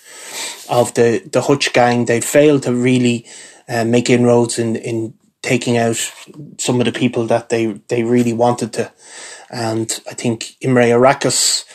of 0.70 0.94
the, 0.94 1.22
the 1.32 1.42
Hutch 1.42 1.74
gang, 1.74 2.06
they'd 2.06 2.24
failed 2.24 2.64
to 2.64 2.74
really 2.74 3.26
uh, 3.68 3.86
make 3.86 4.10
inroads 4.10 4.58
in, 4.58 4.76
in 4.76 5.14
taking 5.42 5.78
out 5.78 5.98
some 6.58 6.80
of 6.80 6.86
the 6.86 6.92
people 6.92 7.26
that 7.28 7.50
they, 7.50 7.68
they 7.88 8.04
really 8.04 8.34
wanted 8.34 8.74
to. 8.74 8.92
And 9.50 10.00
I 10.10 10.14
think 10.14 10.56
Imre 10.62 10.92
Arakas, 10.92 11.66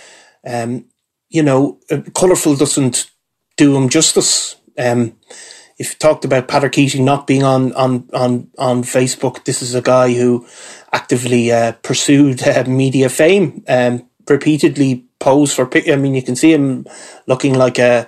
um, 0.47 0.87
you 1.29 1.43
know, 1.43 1.79
colourful 2.15 2.57
doesn't 2.57 3.11
do 3.57 3.77
him 3.77 3.89
justice. 3.89 4.57
Um, 4.79 5.17
if 5.83 5.91
you 5.91 5.99
talked 5.99 6.25
about 6.25 6.47
Peadar 6.47 6.71
Keating 6.71 7.05
not 7.05 7.27
being 7.27 7.43
on 7.43 7.73
on 7.73 8.09
on 8.15 8.49
on 8.57 8.85
Facebook, 8.85 9.45
this 9.45 9.63
is 9.63 9.75
a 9.75 9.83
guy 9.83 10.15
who 10.15 10.47
actively 10.93 11.51
uh, 11.51 11.73
pursued 11.83 12.47
uh, 12.47 12.63
media 12.69 13.09
fame, 13.09 13.65
um, 13.67 14.09
repeatedly 14.29 15.05
posed 15.19 15.57
for. 15.57 15.69
I 15.75 15.97
mean, 15.97 16.15
you 16.15 16.23
can 16.23 16.37
see 16.37 16.53
him 16.53 16.87
looking 17.27 17.55
like 17.55 17.81
a. 17.81 18.07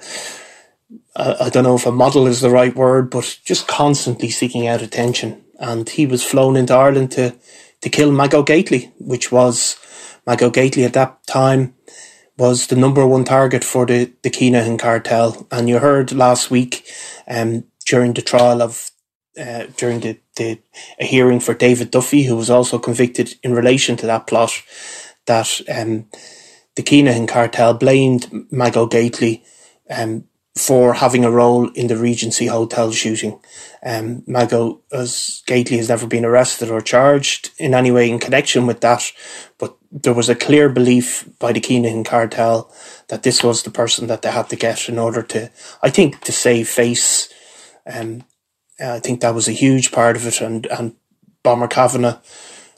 I 1.16 1.48
don't 1.48 1.64
know 1.64 1.74
if 1.74 1.86
a 1.86 1.92
model 1.92 2.28
is 2.28 2.40
the 2.40 2.50
right 2.50 2.74
word, 2.74 3.10
but 3.10 3.38
just 3.44 3.66
constantly 3.66 4.30
seeking 4.30 4.68
out 4.68 4.82
attention. 4.82 5.44
And 5.58 5.88
he 5.88 6.06
was 6.06 6.24
flown 6.24 6.56
into 6.56 6.74
Ireland 6.74 7.10
to 7.12 7.34
to 7.80 7.88
kill 7.90 8.12
Mago 8.12 8.44
Gately, 8.44 8.92
which 8.98 9.32
was 9.32 9.76
Mago 10.28 10.48
Gately 10.48 10.84
at 10.84 10.92
that 10.92 11.26
time 11.26 11.74
was 12.36 12.66
the 12.66 12.76
number 12.76 13.06
one 13.06 13.24
target 13.24 13.64
for 13.64 13.86
the, 13.86 14.12
the 14.22 14.30
Kinahan 14.30 14.78
cartel. 14.78 15.46
And 15.50 15.68
you 15.68 15.78
heard 15.78 16.12
last 16.12 16.50
week 16.50 16.86
um, 17.28 17.64
during 17.86 18.12
the 18.12 18.22
trial 18.22 18.62
of 18.62 18.90
uh, 19.38 19.66
during 19.76 20.00
the, 20.00 20.18
the 20.36 20.60
a 21.00 21.04
hearing 21.04 21.40
for 21.40 21.54
David 21.54 21.90
Duffy, 21.90 22.22
who 22.22 22.36
was 22.36 22.50
also 22.50 22.78
convicted 22.78 23.34
in 23.42 23.52
relation 23.52 23.96
to 23.96 24.06
that 24.06 24.26
plot, 24.28 24.52
that 25.26 25.60
um, 25.74 26.06
the 26.76 26.82
Kinahan 26.82 27.26
cartel 27.26 27.74
blamed 27.74 28.28
Mago 28.52 28.86
Gately 28.86 29.42
um, 29.90 30.24
for 30.56 30.94
having 30.94 31.24
a 31.24 31.30
role 31.30 31.68
in 31.70 31.88
the 31.88 31.96
Regency 31.96 32.46
Hotel 32.46 32.92
shooting. 32.92 33.40
Um, 33.84 34.22
Mago 34.26 34.82
as 34.92 35.42
Gately 35.46 35.78
has 35.78 35.88
never 35.88 36.06
been 36.06 36.24
arrested 36.24 36.70
or 36.70 36.80
charged 36.80 37.50
in 37.58 37.74
any 37.74 37.90
way 37.90 38.08
in 38.08 38.20
connection 38.20 38.66
with 38.66 38.80
that, 38.80 39.10
but 39.58 39.76
there 39.90 40.14
was 40.14 40.28
a 40.28 40.34
clear 40.34 40.68
belief 40.68 41.28
by 41.38 41.52
the 41.52 41.60
Kinahan 41.60 42.06
cartel 42.06 42.72
that 43.08 43.24
this 43.24 43.42
was 43.42 43.62
the 43.62 43.70
person 43.70 44.06
that 44.06 44.22
they 44.22 44.30
had 44.30 44.48
to 44.50 44.56
get 44.56 44.88
in 44.88 44.98
order 44.98 45.22
to, 45.22 45.50
I 45.82 45.90
think, 45.90 46.20
to 46.22 46.32
save 46.32 46.68
face. 46.68 47.28
Um, 47.84 48.24
I 48.80 49.00
think 49.00 49.20
that 49.20 49.34
was 49.34 49.48
a 49.48 49.52
huge 49.52 49.92
part 49.92 50.16
of 50.16 50.26
it, 50.26 50.40
and 50.40 50.66
and 50.66 50.96
Bomber 51.42 51.68
Kavanagh, 51.68 52.18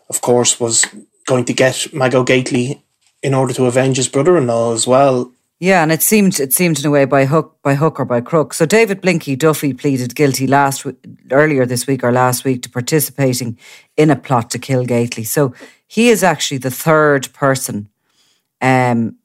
of 0.09 0.21
course, 0.21 0.59
was 0.59 0.85
going 1.27 1.45
to 1.45 1.53
get 1.53 1.93
Mago 1.93 2.25
Gately 2.25 2.83
in 3.23 3.35
order 3.35 3.55
to 3.55 3.67
avenge 3.67 3.97
his 3.97 4.09
brother-in-law 4.09 4.75
as 4.75 4.87
well. 4.87 5.33
Yeah, 5.59 5.83
and 5.83 5.91
it 5.91 6.03
seemed 6.03 6.39
it 6.39 6.53
seemed 6.53 6.79
in 6.79 6.87
a 6.87 6.91
way 6.91 7.07
by 7.07 7.25
hook 7.25 7.57
by 7.63 7.77
hook 7.77 7.99
or 7.99 8.05
by 8.05 8.21
crook. 8.21 8.53
So 8.53 8.67
David 8.67 9.01
Blinky 9.01 9.37
Duffy 9.37 9.73
pleaded 9.73 10.15
guilty 10.15 10.47
last 10.47 10.85
earlier 11.31 11.65
this 11.65 11.87
week 11.87 12.05
or 12.05 12.13
last 12.13 12.45
week 12.45 12.63
to 12.63 12.71
participating 12.71 13.59
in 13.97 14.11
a 14.11 14.17
plot 14.17 14.51
to 14.51 14.59
kill 14.59 14.85
Gately. 14.85 15.25
So 15.25 15.55
he 15.87 16.11
is 16.11 16.23
actually 16.23 16.59
the 16.59 16.71
third 16.71 17.33
person 17.33 17.89
um, 18.61 19.17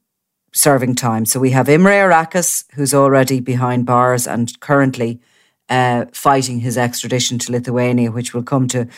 serving 0.54 0.94
time. 0.94 1.26
So 1.26 1.38
we 1.38 1.50
have 1.50 1.68
Imre 1.68 1.92
Arakas, 1.92 2.64
who's 2.72 2.94
already 2.94 3.40
behind 3.40 3.84
bars 3.84 4.26
and 4.26 4.58
currently 4.60 5.20
uh, 5.68 6.06
fighting 6.12 6.60
his 6.60 6.78
extradition 6.78 7.38
to 7.40 7.52
Lithuania, 7.52 8.10
which 8.10 8.32
we'll 8.32 8.42
come 8.42 8.68
to. 8.68 8.88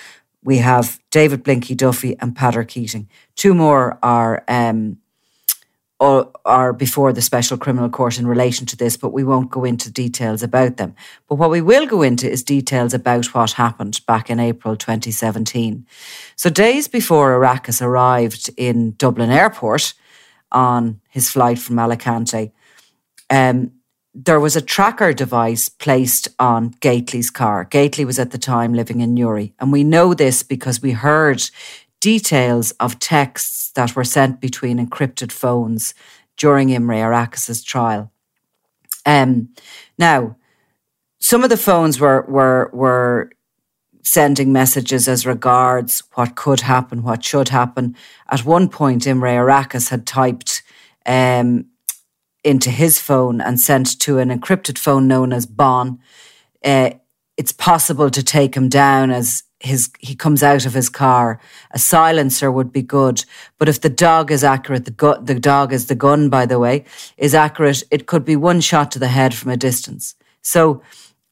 We 0.45 0.59
have 0.59 1.01
David 1.11 1.43
Blinky 1.43 1.75
Duffy 1.75 2.17
and 2.21 2.37
Peadar 2.37 2.69
Keating. 2.69 3.09
Two 3.35 3.55
more 3.55 3.99
are 4.05 4.45
um, 4.47 4.99
are 6.45 6.73
before 6.73 7.13
the 7.13 7.23
Special 7.23 7.57
Criminal 7.57 7.89
Court 7.89 8.19
in 8.19 8.27
relation 8.27 8.67
to 8.67 8.77
this, 8.77 8.97
but 8.97 9.13
we 9.13 9.25
won't 9.25 9.51
go 9.51 9.65
into 9.65 9.91
details 9.91 10.43
about 10.43 10.77
them. 10.77 10.95
But 11.29 11.37
what 11.37 11.51
we 11.51 11.61
will 11.61 11.87
go 11.87 12.03
into 12.03 12.31
is 12.31 12.43
details 12.43 12.95
about 12.95 13.35
what 13.35 13.53
happened 13.53 14.01
back 14.07 14.31
in 14.31 14.41
April 14.41 14.77
2017. 14.77 15.87
So, 16.37 16.51
days 16.51 16.89
before 16.89 17.39
Arakas 17.39 17.81
arrived 17.81 18.51
in 18.57 18.93
Dublin 18.97 19.31
Airport 19.31 19.95
on 20.53 21.01
his 21.09 21.31
flight 21.31 21.59
from 21.59 21.79
Alicante, 21.79 22.53
um, 23.31 23.73
there 24.15 24.39
was 24.39 24.55
a 24.55 24.63
tracker 24.63 25.13
device 25.13 25.69
placed 25.69 26.29
on 26.39 26.75
Gately's 26.81 27.31
car. 27.31 27.65
Gately 27.65 28.05
was 28.05 28.19
at 28.21 28.31
the 28.31 28.39
time 28.39 28.73
living 28.73 29.01
in 29.01 29.13
Newry. 29.13 29.55
And 29.59 29.73
we 29.73 29.83
know 29.83 30.15
this 30.15 30.45
because 30.45 30.81
we 30.81 30.93
heard 30.93 31.43
details 32.05 32.71
of 32.73 32.99
texts 32.99 33.71
that 33.77 33.97
were 33.97 34.05
sent 34.05 34.39
between 34.39 34.77
encrypted 34.79 35.33
phones 35.33 35.95
during 36.37 36.69
Imre 36.69 36.97
Arakas's 36.97 37.65
trial. 37.65 38.13
Um, 39.07 39.49
now, 39.97 40.37
some 41.19 41.43
of 41.43 41.49
the 41.49 41.57
phones 41.57 41.99
were 41.99 42.27
were 42.29 42.71
were 42.75 43.31
sending 44.03 44.53
messages 44.53 45.09
as 45.09 45.25
regards 45.25 46.03
what 46.13 46.37
could 46.37 46.61
happen, 46.61 47.03
what 47.03 47.25
should 47.25 47.49
happen. 47.49 47.97
At 48.29 48.45
one 48.45 48.69
point, 48.69 49.07
Imre 49.07 49.39
Arakas 49.39 49.89
had 49.89 50.07
typed 50.07 50.63
um, 51.07 51.65
into 52.43 52.69
his 52.69 52.99
phone 53.01 53.41
and 53.41 53.59
sent 53.59 53.99
to 54.01 54.19
an 54.19 54.29
encrypted 54.29 54.77
phone 54.77 55.09
known 55.09 55.33
as 55.33 55.47
Bon. 55.47 55.99
Uh, 56.63 56.91
it's 57.39 57.53
possible 57.53 58.11
to 58.11 58.23
take 58.23 58.55
him 58.55 58.69
down 58.69 59.11
as 59.11 59.45
his 59.65 59.91
he 59.99 60.15
comes 60.15 60.43
out 60.43 60.67
of 60.67 60.75
his 60.75 60.89
car. 60.89 61.41
A 61.71 61.79
silencer 61.79 62.53
would 62.53 62.73
be 62.73 62.83
good, 62.83 63.25
but 63.59 63.69
if 63.69 63.81
the 63.81 63.89
dog 63.89 64.31
is 64.31 64.45
accurate, 64.45 64.85
the 64.85 64.91
gu- 64.91 65.23
the 65.23 65.41
dog 65.41 65.73
is 65.73 65.87
the 65.87 65.95
gun, 65.95 66.29
by 66.29 66.47
the 66.47 66.59
way, 66.59 66.85
is 67.17 67.35
accurate. 67.35 67.83
It 67.91 68.07
could 68.07 68.25
be 68.25 68.37
one 68.37 68.61
shot 68.61 68.91
to 68.93 68.99
the 68.99 69.09
head 69.09 69.35
from 69.35 69.51
a 69.51 69.57
distance. 69.57 70.15
So, 70.43 70.83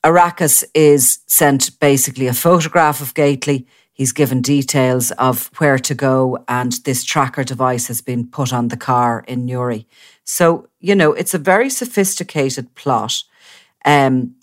Arakas 0.05 0.65
is 0.75 1.19
sent 1.27 1.79
basically 1.79 2.27
a 2.27 2.35
photograph 2.35 3.01
of 3.01 3.15
Gately. 3.15 3.67
He's 3.93 4.13
given 4.13 4.41
details 4.41 5.11
of 5.13 5.51
where 5.59 5.79
to 5.79 5.95
go, 5.95 6.39
and 6.49 6.73
this 6.85 7.05
tracker 7.05 7.45
device 7.45 7.89
has 7.89 8.01
been 8.01 8.27
put 8.27 8.53
on 8.53 8.69
the 8.69 8.77
car 8.77 9.25
in 9.29 9.45
Newry. 9.45 9.87
So, 10.25 10.69
you 10.81 10.95
know, 10.95 11.13
it's 11.13 11.35
a 11.35 11.39
very 11.39 11.69
sophisticated 11.69 12.75
plot. 12.75 13.23
Um, 13.85 14.37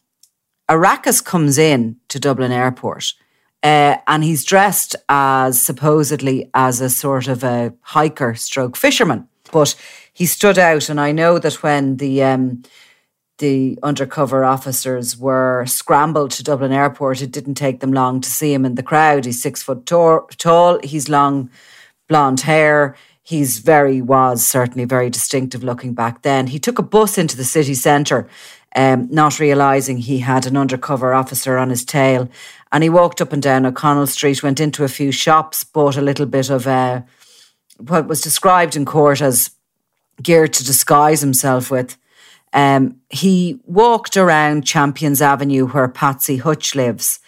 Arakas 0.70 1.26
comes 1.26 1.58
in 1.58 1.98
to 2.10 2.20
Dublin 2.20 2.52
Airport 2.52 3.14
uh, 3.64 3.98
and 4.08 4.24
he's 4.24 4.44
dressed 4.44 4.96
as 5.10 5.62
supposedly 5.62 6.50
as 6.54 6.82
a 6.82 6.90
sort 6.90 7.28
of 7.28 7.44
a 7.44 7.74
hiker 7.82 8.36
stroke 8.36 8.78
fisherman. 8.78 9.28
But 9.52 9.76
he 10.14 10.26
stood 10.26 10.58
out, 10.58 10.90
and 10.90 11.00
I 11.00 11.12
know 11.12 11.40
that 11.40 11.64
when 11.64 11.98
the 11.98 12.24
um, 12.24 12.64
the 13.40 13.80
undercover 13.84 14.44
officers 14.44 15.18
were 15.18 15.66
scrambled 15.66 16.32
to 16.32 16.44
Dublin 16.44 16.72
Airport, 16.72 17.22
it 17.22 17.32
didn't 17.32 17.56
take 17.56 17.80
them 17.80 17.94
long 17.94 18.22
to 18.22 18.30
see 18.30 18.54
him 18.54 18.66
in 18.66 18.76
the 18.76 18.84
crowd. 18.84 19.26
He's 19.26 19.42
six 19.42 19.64
foot 19.64 19.86
tall, 19.86 20.28
tall 20.38 20.80
he's 20.84 21.10
long 21.10 21.50
blonde 22.08 22.42
hair. 22.42 22.96
He's 23.24 23.60
very, 23.60 24.02
was 24.02 24.46
certainly 24.46 24.86
very 24.86 25.10
distinctive 25.10 25.64
looking 25.64 25.94
back 25.94 26.24
then. 26.24 26.48
He 26.48 26.60
took 26.60 26.80
a 26.80 26.84
bus 26.84 27.18
into 27.18 27.38
the 27.38 27.44
city 27.44 27.76
centre, 27.76 28.28
um, 28.76 29.08
not 29.12 29.40
realising 29.40 29.98
he 29.98 30.20
had 30.20 30.46
an 30.46 30.58
undercover 30.58 31.14
officer 31.14 31.58
on 31.58 31.70
his 31.70 31.84
tail. 31.84 32.30
And 32.72 32.84
he 32.84 32.90
walked 32.90 33.22
up 33.22 33.34
and 33.34 33.42
down 33.42 33.66
O'Connell 33.66 34.08
Street, 34.08 34.44
went 34.44 34.60
into 34.60 34.84
a 34.84 34.90
few 34.90 35.12
shops, 35.12 35.64
bought 35.64 35.98
a 35.98 36.02
little 36.02 36.26
bit 36.26 36.50
of 36.50 36.68
uh, 36.68 37.02
what 37.78 38.08
was 38.08 38.22
described 38.22 38.76
in 38.76 38.86
court 38.86 39.22
as 39.22 39.52
gear 40.22 40.48
to 40.48 40.64
disguise 40.64 41.22
himself 41.22 41.72
with. 41.72 41.98
Um, 42.52 43.02
he 43.10 43.60
walked 43.66 44.18
around 44.18 44.66
Champions 44.66 45.22
Avenue 45.22 45.68
where 45.68 45.88
Patsy 45.88 46.38
Hutch 46.38 46.76
lives 46.76 47.20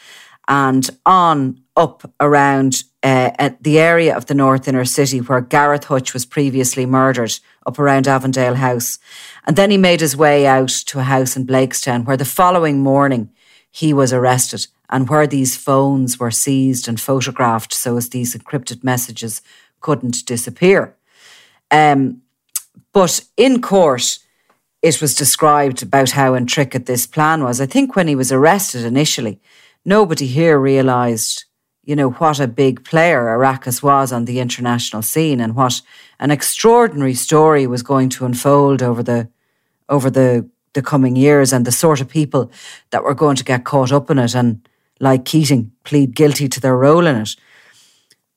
and 0.48 0.90
on 1.06 1.62
up 1.76 2.12
around 2.20 2.84
uh, 3.04 3.32
at 3.40 3.64
the 3.64 3.80
area 3.80 4.16
of 4.16 4.26
the 4.26 4.34
North 4.34 4.68
Inner 4.68 4.86
City 4.86 5.20
where 5.20 5.42
Gareth 5.42 5.86
Hutch 5.86 6.14
was 6.14 6.26
previously 6.26 6.86
murdered, 6.86 7.40
up 7.66 7.80
around 7.80 8.08
Avondale 8.08 8.56
House. 8.56 9.00
And 9.46 9.56
then 9.56 9.72
he 9.72 9.78
made 9.78 10.02
his 10.02 10.16
way 10.16 10.46
out 10.46 10.70
to 10.70 11.00
a 11.00 11.04
house 11.04 11.36
in 11.36 11.48
Blakestown 11.48 12.06
where 12.06 12.18
the 12.18 12.26
following 12.26 12.82
morning 12.82 13.30
he 13.72 13.94
was 13.94 14.14
arrested 14.14 14.68
and 14.90 15.10
where 15.10 15.26
these 15.26 15.56
phones 15.56 16.20
were 16.20 16.32
seized 16.32 16.88
and 16.88 17.00
photographed 17.00 17.74
so 17.74 17.98
as 17.98 18.10
these 18.10 18.36
encrypted 18.36 18.84
messages 18.84 19.42
couldn't 19.80 20.26
disappear. 20.26 20.96
Um, 21.72 22.22
but 22.94 23.24
in 23.38 23.62
court, 23.62 24.20
it 24.82 25.00
was 25.00 25.16
described 25.16 25.82
about 25.82 26.12
how 26.12 26.36
intricate 26.36 26.86
this 26.86 27.08
plan 27.08 27.44
was. 27.44 27.62
I 27.62 27.66
think 27.66 27.96
when 27.96 28.08
he 28.08 28.16
was 28.16 28.32
arrested 28.32 28.84
initially, 28.84 29.40
nobody 29.86 30.28
here 30.28 30.60
realised, 30.60 31.46
you 31.84 31.96
know, 31.96 32.12
what 32.12 32.40
a 32.40 32.48
big 32.48 32.84
player 32.84 33.26
Arakas 33.26 33.82
was 33.82 34.12
on 34.12 34.26
the 34.26 34.40
international 34.40 35.02
scene 35.02 35.42
and 35.42 35.56
what 35.56 35.82
an 36.20 36.32
extraordinary 36.32 37.16
story 37.16 37.66
was 37.66 37.82
going 37.82 38.10
to 38.10 38.26
unfold 38.26 38.84
over 38.84 39.04
the 39.04 39.30
over 39.90 40.10
the 40.10 40.50
the 40.74 40.82
coming 40.82 41.16
years 41.16 41.52
and 41.52 41.66
the 41.66 41.72
sort 41.72 42.00
of 42.00 42.08
people 42.08 42.52
that 42.92 43.04
were 43.04 43.16
going 43.16 43.36
to 43.36 43.44
get 43.44 43.66
caught 43.66 43.92
up 43.92 44.10
in 44.10 44.20
it 44.20 44.36
and 44.36 44.68
like 45.00 45.26
Keating 45.26 45.72
plead 45.84 46.16
guilty 46.16 46.48
to 46.48 46.60
their 46.60 46.78
role 46.78 47.08
in 47.08 47.16
it. 47.16 47.36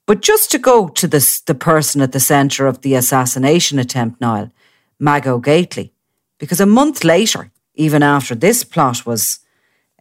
But 0.07 0.21
just 0.21 0.51
to 0.51 0.59
go 0.59 0.89
to 0.89 1.07
this, 1.07 1.41
the 1.41 1.55
person 1.55 2.01
at 2.01 2.13
the 2.13 2.21
centre 2.21 2.67
of 2.67 2.81
the 2.81 2.95
assassination 2.95 3.79
attempt, 3.79 4.21
Niall, 4.21 4.51
Mago 4.99 5.39
Gately, 5.39 5.93
because 6.39 6.61
a 6.61 6.67
month 6.67 7.05
later, 7.05 7.53
even 7.75 8.03
after 8.03 8.35
this 8.35 8.65
plot 8.65 9.07
was 9.07 9.41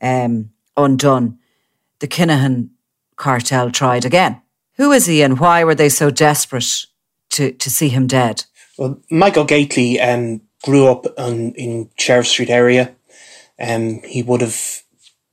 um, 0.01 0.49
undone, 0.75 1.37
the 1.99 2.07
Kinahan 2.07 2.69
cartel 3.15 3.71
tried 3.71 4.05
again. 4.05 4.41
Who 4.77 4.91
is 4.91 5.05
he 5.05 5.21
and 5.21 5.39
why 5.39 5.63
were 5.63 5.75
they 5.75 5.89
so 5.89 6.09
desperate 6.09 6.85
to, 7.31 7.51
to 7.51 7.69
see 7.69 7.89
him 7.89 8.07
dead? 8.07 8.45
Well, 8.77 8.99
Michael 9.09 9.45
Gately 9.45 9.99
um, 9.99 10.41
grew 10.63 10.87
up 10.87 11.05
on, 11.17 11.51
in 11.51 11.89
Sheriff 11.97 12.27
Street 12.27 12.49
area. 12.49 12.95
Um, 13.59 14.01
he 14.03 14.23
would 14.23 14.41
have 14.41 14.83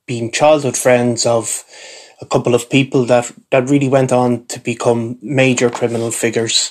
been 0.07 0.31
childhood 0.31 0.77
friends 0.77 1.25
of 1.25 1.65
a 2.21 2.27
couple 2.27 2.55
of 2.55 2.69
people 2.69 3.05
that, 3.07 3.33
that 3.51 3.71
really 3.71 3.89
went 3.89 4.13
on 4.13 4.45
to 4.47 4.61
become 4.61 5.19
major 5.23 5.71
criminal 5.71 6.11
figures. 6.11 6.71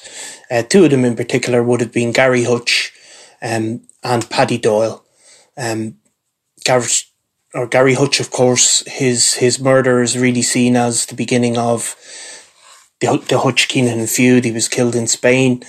Uh, 0.51 0.61
two 0.61 0.83
of 0.85 0.91
them 0.91 1.05
in 1.05 1.15
particular 1.15 1.63
would 1.63 1.81
have 1.81 1.91
been 1.91 2.11
Gary 2.11 2.43
Hutch 2.43 2.93
um, 3.41 3.81
and 4.03 4.29
Paddy 4.29 4.59
Doyle. 4.59 5.03
Um, 5.57 5.97
Gareth 6.63 7.08
or 7.53 7.67
Gary 7.67 7.95
Hutch, 7.95 8.19
of 8.19 8.29
course, 8.29 8.83
his 8.87 9.35
his 9.35 9.59
murder 9.59 10.01
is 10.01 10.17
really 10.17 10.41
seen 10.41 10.75
as 10.75 11.05
the 11.05 11.15
beginning 11.15 11.57
of 11.57 11.95
the 12.99 13.23
the 13.27 13.39
Hutch 13.39 13.67
Kinahan 13.67 14.07
feud. 14.09 14.45
He 14.45 14.51
was 14.51 14.67
killed 14.67 14.95
in 14.95 15.07
Spain, 15.07 15.63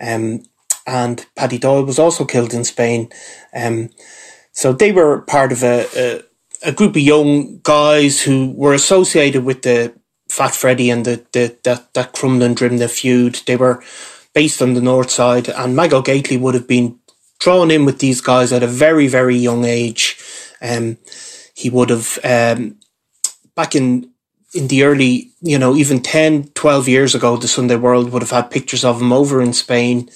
um, 0.00 0.44
and 0.86 1.26
Paddy 1.36 1.58
Doyle 1.58 1.84
was 1.84 1.98
also 1.98 2.24
killed 2.24 2.54
in 2.54 2.64
Spain. 2.64 3.10
Um, 3.54 3.90
so 4.52 4.72
they 4.72 4.90
were 4.90 5.20
part 5.20 5.52
of 5.52 5.62
a, 5.62 5.86
a, 5.96 6.22
a 6.70 6.72
group 6.72 6.96
of 6.96 7.02
young 7.02 7.60
guys 7.62 8.22
who 8.22 8.52
were 8.56 8.74
associated 8.74 9.44
with 9.44 9.62
the 9.62 9.94
Fat 10.28 10.54
Freddy 10.54 10.90
and 10.90 11.04
the, 11.04 11.24
the 11.32 11.56
that 11.64 11.92
that 11.94 12.14
Crumlin 12.14 12.54
Drimnagh 12.54 12.90
feud. 12.90 13.42
They 13.46 13.56
were 13.56 13.82
based 14.34 14.62
on 14.62 14.74
the 14.74 14.80
north 14.80 15.10
side, 15.10 15.48
and 15.48 15.76
Mago 15.76 16.00
Gately 16.00 16.38
would 16.38 16.54
have 16.54 16.66
been 16.66 16.98
drawn 17.38 17.70
in 17.70 17.84
with 17.84 17.98
these 17.98 18.20
guys 18.20 18.52
at 18.52 18.62
a 18.62 18.66
very 18.66 19.08
very 19.08 19.36
young 19.36 19.64
age. 19.64 20.18
Um, 20.60 20.98
he 21.54 21.70
would 21.70 21.90
have, 21.90 22.18
um, 22.24 22.76
back 23.54 23.74
in, 23.74 24.10
in 24.54 24.68
the 24.68 24.84
early, 24.84 25.32
you 25.40 25.58
know, 25.58 25.76
even 25.76 26.00
10, 26.00 26.48
12 26.54 26.88
years 26.88 27.14
ago, 27.14 27.36
the 27.36 27.48
Sunday 27.48 27.76
World 27.76 28.12
would 28.12 28.22
have 28.22 28.30
had 28.30 28.50
pictures 28.50 28.84
of 28.84 29.00
him 29.00 29.12
over 29.12 29.42
in 29.42 29.52
Spain 29.52 30.08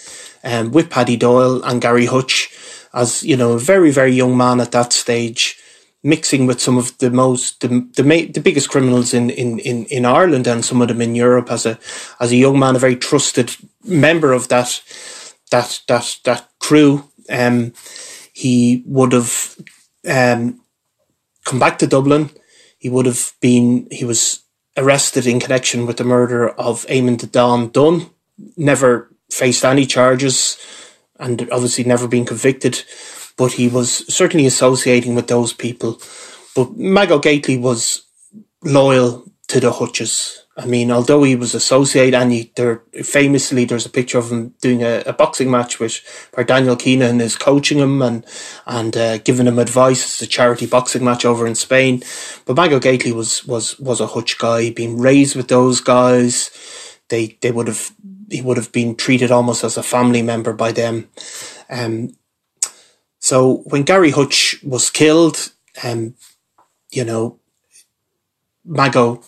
um, 0.44 0.72
with 0.72 0.90
Paddy 0.90 1.16
Doyle 1.16 1.62
and 1.62 1.82
Gary 1.82 2.06
Hutch 2.06 2.50
as, 2.94 3.22
you 3.22 3.36
know, 3.36 3.52
a 3.52 3.58
very, 3.58 3.90
very 3.90 4.12
young 4.12 4.36
man 4.36 4.60
at 4.60 4.72
that 4.72 4.92
stage 4.92 5.58
mixing 6.02 6.46
with 6.46 6.60
some 6.60 6.76
of 6.76 6.96
the 6.98 7.10
most 7.10 7.60
the 7.60 7.68
the, 7.94 8.26
the 8.26 8.40
biggest 8.40 8.68
criminals 8.68 9.14
in, 9.14 9.30
in, 9.30 9.58
in, 9.60 9.84
in 9.86 10.04
Ireland 10.04 10.46
and 10.46 10.64
some 10.64 10.82
of 10.82 10.88
them 10.88 11.00
in 11.00 11.14
Europe 11.14 11.50
as 11.50 11.66
a 11.66 11.78
as 12.20 12.32
a 12.32 12.36
young 12.36 12.58
man, 12.58 12.76
a 12.76 12.78
very 12.78 12.96
trusted 12.96 13.54
member 13.84 14.32
of 14.32 14.48
that 14.48 14.82
that 15.50 15.82
that 15.88 16.18
that 16.24 16.48
crew. 16.58 17.08
Um, 17.30 17.72
he 18.32 18.82
would 18.86 19.12
have 19.12 19.56
um, 20.08 20.60
come 21.44 21.58
back 21.58 21.78
to 21.78 21.86
Dublin. 21.86 22.30
He 22.78 22.88
would 22.88 23.06
have 23.06 23.32
been, 23.40 23.88
he 23.90 24.04
was 24.04 24.42
arrested 24.76 25.26
in 25.26 25.40
connection 25.40 25.86
with 25.86 25.98
the 25.98 26.04
murder 26.04 26.50
of 26.50 26.86
Eamon 26.86 27.18
de 27.18 27.26
Dam 27.26 27.68
Dunne, 27.68 28.10
never 28.56 29.10
faced 29.30 29.64
any 29.64 29.86
charges 29.86 30.58
and 31.18 31.48
obviously 31.52 31.84
never 31.84 32.08
been 32.08 32.24
convicted, 32.24 32.82
but 33.36 33.52
he 33.52 33.68
was 33.68 34.06
certainly 34.12 34.46
associating 34.46 35.14
with 35.14 35.28
those 35.28 35.52
people. 35.52 36.00
But 36.54 36.76
Mago 36.76 37.18
Gately 37.18 37.56
was 37.56 38.02
loyal 38.62 39.24
to 39.48 39.60
the 39.60 39.72
Hutches 39.72 40.41
I 40.54 40.66
mean, 40.66 40.90
although 40.90 41.22
he 41.22 41.34
was 41.34 41.54
associated, 41.54 42.14
and 42.14 42.30
he, 42.30 42.52
there 42.56 42.82
famously 43.02 43.64
there's 43.64 43.86
a 43.86 43.90
picture 43.90 44.18
of 44.18 44.30
him 44.30 44.54
doing 44.60 44.82
a, 44.82 45.02
a 45.06 45.12
boxing 45.14 45.50
match 45.50 45.80
which 45.80 46.04
where 46.34 46.44
Daniel 46.44 46.76
Kinahan 46.76 47.22
is 47.22 47.36
coaching 47.36 47.78
him 47.78 48.02
and 48.02 48.26
and 48.66 48.94
uh, 48.94 49.18
giving 49.18 49.46
him 49.46 49.58
advice. 49.58 50.04
It's 50.04 50.22
a 50.22 50.26
charity 50.26 50.66
boxing 50.66 51.04
match 51.04 51.24
over 51.24 51.46
in 51.46 51.54
Spain. 51.54 52.02
But 52.44 52.56
Mago 52.56 52.78
Gately 52.80 53.12
was 53.12 53.46
was 53.46 53.78
was 53.78 54.00
a 54.00 54.08
Hutch 54.08 54.36
guy, 54.36 54.70
being 54.70 54.98
raised 54.98 55.36
with 55.36 55.48
those 55.48 55.80
guys. 55.80 56.50
They 57.08 57.38
they 57.40 57.50
would 57.50 57.68
have 57.68 57.90
he 58.30 58.42
would 58.42 58.58
have 58.58 58.72
been 58.72 58.94
treated 58.94 59.30
almost 59.30 59.64
as 59.64 59.78
a 59.78 59.82
family 59.82 60.20
member 60.20 60.52
by 60.52 60.72
them. 60.72 61.08
Um, 61.70 62.14
so 63.20 63.62
when 63.64 63.84
Gary 63.84 64.10
Hutch 64.10 64.62
was 64.62 64.90
killed, 64.90 65.52
um, 65.82 66.14
you 66.90 67.04
know, 67.04 67.38
Mago 68.64 69.22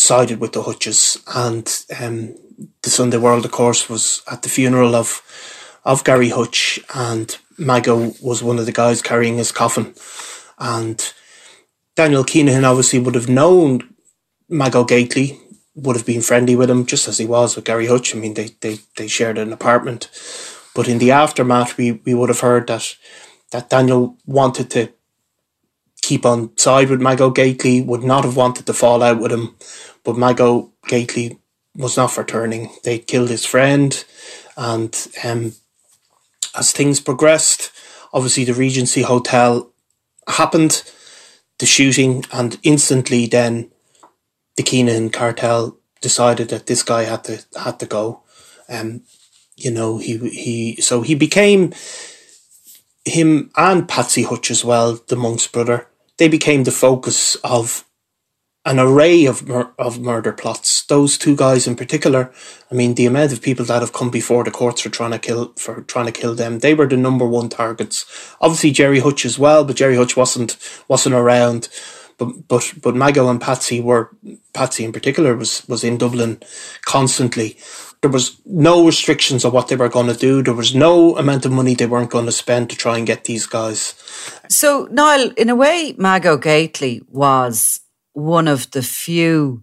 sided 0.00 0.40
with 0.40 0.52
the 0.52 0.62
Hutches, 0.62 1.18
and 1.34 1.84
um, 2.00 2.34
the 2.82 2.88
Sunday 2.88 3.18
World, 3.18 3.44
of 3.44 3.50
course, 3.50 3.88
was 3.88 4.22
at 4.30 4.42
the 4.42 4.48
funeral 4.48 4.94
of 4.94 5.22
of 5.84 6.04
Gary 6.04 6.30
Hutch, 6.30 6.80
and 6.94 7.36
Mago 7.58 8.12
was 8.22 8.42
one 8.42 8.58
of 8.58 8.66
the 8.66 8.72
guys 8.72 9.02
carrying 9.02 9.36
his 9.36 9.52
coffin, 9.52 9.94
and 10.58 11.12
Daniel 11.96 12.24
Kinahan 12.24 12.64
obviously 12.64 12.98
would 12.98 13.14
have 13.14 13.28
known 13.28 13.94
Mago 14.48 14.84
Gately, 14.84 15.38
would 15.74 15.96
have 15.96 16.06
been 16.06 16.22
friendly 16.22 16.56
with 16.56 16.70
him, 16.70 16.86
just 16.86 17.06
as 17.06 17.18
he 17.18 17.26
was 17.26 17.54
with 17.54 17.66
Gary 17.66 17.86
Hutch. 17.86 18.14
I 18.14 18.18
mean, 18.18 18.34
they 18.34 18.56
they 18.60 18.78
they 18.96 19.06
shared 19.06 19.36
an 19.36 19.52
apartment, 19.52 20.08
but 20.74 20.88
in 20.88 20.98
the 20.98 21.10
aftermath, 21.10 21.76
we 21.76 21.92
we 21.92 22.14
would 22.14 22.30
have 22.30 22.40
heard 22.40 22.68
that 22.68 22.96
that 23.52 23.68
Daniel 23.68 24.16
wanted 24.24 24.70
to 24.70 24.92
keep 26.02 26.24
on 26.24 26.56
side 26.56 26.88
with 26.90 27.00
Mago 27.00 27.30
Gately, 27.30 27.82
would 27.82 28.02
not 28.02 28.24
have 28.24 28.36
wanted 28.36 28.66
to 28.66 28.72
fall 28.72 29.02
out 29.02 29.20
with 29.20 29.32
him, 29.32 29.56
but 30.04 30.16
Mago 30.16 30.72
Gately 30.88 31.38
was 31.76 31.96
not 31.96 32.10
for 32.10 32.24
turning. 32.24 32.70
They 32.84 32.98
killed 32.98 33.30
his 33.30 33.44
friend, 33.44 34.04
and 34.56 34.94
um, 35.24 35.52
as 36.56 36.72
things 36.72 37.00
progressed, 37.00 37.70
obviously 38.12 38.44
the 38.44 38.54
Regency 38.54 39.02
Hotel 39.02 39.70
happened, 40.28 40.82
the 41.58 41.66
shooting, 41.66 42.24
and 42.32 42.58
instantly 42.62 43.26
then 43.26 43.70
the 44.56 44.62
Kinahan 44.62 45.12
cartel 45.12 45.78
decided 46.00 46.48
that 46.48 46.66
this 46.66 46.82
guy 46.82 47.04
had 47.04 47.24
to 47.24 47.44
had 47.58 47.78
to 47.80 47.86
go. 47.86 48.22
Um, 48.68 49.02
you 49.56 49.70
know, 49.70 49.98
he 49.98 50.16
he 50.30 50.80
so 50.80 51.02
he 51.02 51.14
became 51.14 51.72
him 53.04 53.50
and 53.56 53.88
Patsy 53.88 54.22
Hutch 54.22 54.50
as 54.50 54.64
well, 54.64 54.98
the 55.08 55.16
monk's 55.16 55.46
brother. 55.46 55.88
They 56.18 56.28
became 56.28 56.64
the 56.64 56.70
focus 56.70 57.36
of 57.36 57.84
an 58.64 58.78
array 58.78 59.24
of 59.24 59.48
mur- 59.48 59.72
of 59.78 60.00
murder 60.00 60.32
plots. 60.32 60.84
Those 60.84 61.16
two 61.16 61.34
guys 61.34 61.66
in 61.66 61.76
particular. 61.76 62.32
I 62.70 62.74
mean, 62.74 62.94
the 62.94 63.06
amount 63.06 63.32
of 63.32 63.40
people 63.42 63.64
that 63.66 63.80
have 63.80 63.92
come 63.92 64.10
before 64.10 64.44
the 64.44 64.50
courts 64.50 64.82
for 64.82 64.90
trying 64.90 65.12
to 65.12 65.18
kill 65.18 65.52
for 65.56 65.82
trying 65.82 66.06
to 66.06 66.12
kill 66.12 66.34
them. 66.34 66.58
They 66.58 66.74
were 66.74 66.86
the 66.86 66.96
number 66.96 67.26
one 67.26 67.48
targets. 67.48 68.04
Obviously, 68.40 68.70
Gerry 68.70 69.00
Hutch 69.00 69.24
as 69.24 69.38
well, 69.38 69.64
but 69.64 69.76
Gerry 69.76 69.96
Hutch 69.96 70.16
wasn't 70.16 70.56
wasn't 70.88 71.14
around. 71.14 71.68
But 72.18 72.48
but 72.48 72.74
but 72.82 72.94
Mago 72.94 73.30
and 73.30 73.40
Patsy 73.40 73.80
were 73.80 74.10
Patsy 74.52 74.84
in 74.84 74.92
particular 74.92 75.34
was 75.34 75.66
was 75.66 75.82
in 75.82 75.96
Dublin 75.96 76.42
constantly. 76.84 77.56
There 78.02 78.10
was 78.10 78.40
no 78.46 78.86
restrictions 78.86 79.44
on 79.44 79.52
what 79.52 79.68
they 79.68 79.76
were 79.76 79.88
going 79.90 80.06
to 80.06 80.16
do. 80.16 80.42
There 80.42 80.54
was 80.54 80.74
no 80.74 81.16
amount 81.18 81.44
of 81.44 81.52
money 81.52 81.74
they 81.74 81.86
weren't 81.86 82.10
going 82.10 82.24
to 82.26 82.32
spend 82.32 82.70
to 82.70 82.76
try 82.76 82.96
and 82.96 83.06
get 83.06 83.24
these 83.24 83.44
guys. 83.44 83.94
So, 84.48 84.88
Niall, 84.90 85.32
in 85.36 85.50
a 85.50 85.54
way, 85.54 85.94
Mago 85.98 86.38
Gately 86.38 87.02
was 87.10 87.80
one 88.24 88.48
of 88.48 88.70
the 88.70 88.82
few 88.82 89.62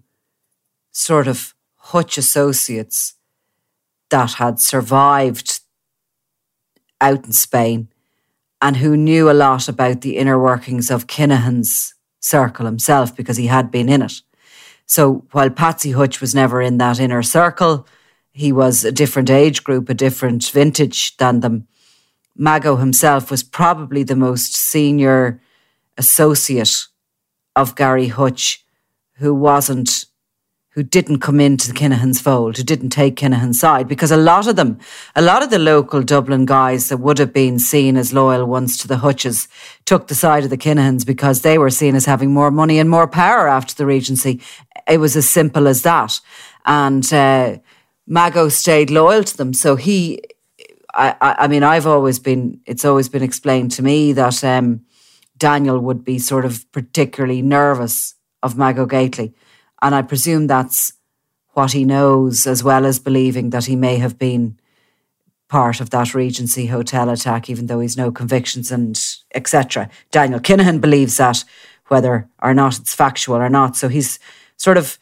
sort 0.92 1.28
of 1.28 1.54
Hutch 1.76 2.18
associates 2.18 3.16
that 4.10 4.34
had 4.34 4.60
survived 4.60 5.60
out 7.00 7.26
in 7.26 7.32
Spain 7.32 7.90
and 8.62 8.78
who 8.78 8.98
knew 8.98 9.30
a 9.30 9.34
lot 9.34 9.70
about 9.70 10.02
the 10.02 10.18
inner 10.18 10.42
workings 10.42 10.90
of 10.90 11.08
Kinahan's 11.08 11.94
circle 12.20 12.66
himself 12.66 13.16
because 13.16 13.38
he 13.38 13.48
had 13.48 13.72
been 13.72 13.90
in 13.90 14.02
it. 14.02 14.22
So 14.86 15.26
while 15.32 15.50
Patsy 15.50 15.92
Hutch 15.92 16.20
was 16.22 16.34
never 16.34 16.62
in 16.62 16.78
that 16.80 17.00
inner 17.00 17.22
circle, 17.22 17.88
he 18.32 18.52
was 18.52 18.84
a 18.84 18.92
different 18.92 19.30
age 19.30 19.64
group, 19.64 19.90
a 19.90 19.94
different 19.94 20.44
vintage 20.50 21.18
than 21.18 21.42
them. 21.42 21.68
Mago 22.36 22.76
himself 22.78 23.30
was 23.30 23.44
probably 23.44 24.04
the 24.04 24.16
most 24.16 24.56
senior 24.56 25.42
associate 25.98 26.88
of 27.58 27.76
Gary 27.76 28.08
Hutch 28.08 28.64
who 29.18 29.34
wasn't 29.34 30.06
who 30.78 30.84
didn't 30.84 31.22
come 31.22 31.40
into 31.40 31.68
the 31.68 31.74
Kinahan's 31.74 32.22
fold, 32.22 32.56
who 32.56 32.62
didn't 32.62 32.90
take 32.90 33.16
Kinahan's 33.16 33.60
side, 33.60 33.88
because 33.88 34.12
a 34.12 34.16
lot 34.16 34.46
of 34.46 34.58
them, 34.58 34.78
a 35.16 35.24
lot 35.24 35.42
of 35.42 35.50
the 35.50 35.58
local 35.58 36.04
Dublin 36.04 36.46
guys 36.46 36.90
that 36.90 36.98
would 36.98 37.18
have 37.18 37.34
been 37.34 37.58
seen 37.58 37.98
as 37.98 38.14
loyal 38.14 38.46
ones 38.46 38.78
to 38.78 38.88
the 38.88 38.98
Hutches 38.98 39.48
took 39.86 40.08
the 40.08 40.14
side 40.14 40.44
of 40.44 40.52
the 40.52 40.58
Kinahans 40.58 41.04
because 41.04 41.42
they 41.42 41.58
were 41.58 41.72
seen 41.72 41.96
as 41.96 42.06
having 42.06 42.32
more 42.32 42.52
money 42.52 42.78
and 42.78 42.92
more 42.92 43.08
power 43.08 43.48
after 43.48 43.74
the 43.74 43.88
Regency. 43.88 44.40
It 44.88 45.00
was 45.00 45.16
as 45.16 45.28
simple 45.28 45.68
as 45.68 45.82
that. 45.82 46.20
And 46.68 47.12
uh, 47.12 47.58
Mago 48.06 48.48
stayed 48.48 48.92
loyal 48.92 49.24
to 49.24 49.36
them. 49.36 49.54
So 49.54 49.78
he, 49.78 50.22
I, 50.94 51.16
I, 51.40 51.48
mean, 51.48 51.64
I've 51.64 51.88
always 51.88 52.20
been, 52.20 52.62
it's 52.68 52.86
always 52.86 53.10
been 53.10 53.24
explained 53.24 53.72
to 53.72 53.82
me 53.82 54.14
that 54.14 54.44
um, 54.44 54.82
Daniel 55.38 55.80
would 55.80 56.04
be 56.04 56.20
sort 56.20 56.46
of 56.46 56.70
particularly 56.72 57.42
nervous 57.42 58.16
of 58.42 58.58
Mago 58.58 58.86
Gately 58.86 59.34
and 59.82 59.94
I 59.94 60.02
presume 60.02 60.48
that's 60.48 60.94
what 61.54 61.72
he 61.72 61.86
knows, 61.86 62.46
as 62.46 62.64
well 62.64 62.86
as 62.86 63.00
believing 63.00 63.50
that 63.52 63.66
he 63.66 63.76
may 63.76 63.98
have 63.98 64.18
been 64.18 64.60
part 65.48 65.80
of 65.80 65.90
that 65.92 66.14
Regency 66.14 66.68
hotel 66.68 67.10
attack, 67.10 67.50
even 67.50 67.68
though 67.68 67.80
he's 67.80 67.98
no 67.98 68.12
convictions 68.12 68.72
and 68.72 69.00
etc. 69.34 69.90
Daniel 70.12 70.40
Kinahan 70.40 70.82
believes 70.82 71.18
that, 71.18 71.44
whether 71.88 72.30
or 72.42 72.54
not 72.54 72.78
it's 72.80 72.94
factual 72.94 73.38
or 73.38 73.50
not. 73.50 73.76
So 73.76 73.88
he's 73.88 74.20
sort 74.58 74.78
of, 74.78 75.00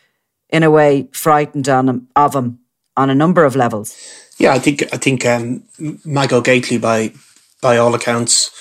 in 0.50 0.63
a 0.63 0.71
way, 0.71 1.10
frightened 1.12 1.67
on 1.67 2.08
of 2.15 2.36
him 2.36 2.60
on 2.95 3.10
a 3.10 3.15
number 3.15 3.43
of 3.43 3.56
levels. 3.56 3.98
Yeah, 4.38 4.54
I 4.54 4.60
think 4.60 4.84
I 4.93 4.98
think 4.98 5.26
um, 5.26 5.63
Mago 6.06 6.41
Gately, 6.41 6.78
by 6.78 7.13
by 7.62 7.78
all 7.78 7.95
accounts, 7.95 8.52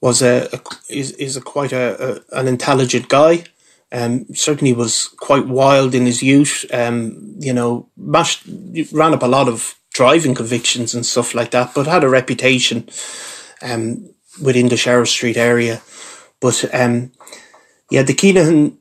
was 0.00 0.22
a, 0.22 0.48
a 0.52 0.60
is 0.88 1.12
is 1.12 1.36
a 1.36 1.40
quite 1.40 1.72
a, 1.72 2.22
a, 2.32 2.38
an 2.40 2.48
intelligent 2.48 3.08
guy. 3.08 3.44
Um, 3.92 4.26
certainly 4.34 4.72
was 4.72 5.08
quite 5.18 5.48
wild 5.48 5.94
in 5.94 6.06
his 6.06 6.22
youth. 6.22 6.64
Um, 6.72 7.34
you 7.40 7.52
know, 7.52 7.88
mashed, 7.96 8.44
ran 8.92 9.14
up 9.14 9.22
a 9.22 9.26
lot 9.26 9.48
of 9.48 9.74
driving 9.92 10.34
convictions 10.34 10.94
and 10.94 11.04
stuff 11.04 11.34
like 11.34 11.50
that, 11.50 11.74
but 11.74 11.88
had 11.88 12.04
a 12.04 12.08
reputation 12.08 12.88
um, 13.62 14.14
within 14.40 14.68
the 14.68 14.76
Sheriff 14.76 15.08
Street 15.08 15.36
area. 15.36 15.82
But 16.40 16.72
um, 16.72 17.10
yeah, 17.90 18.02
the 18.02 18.14
Kinahan 18.14 18.76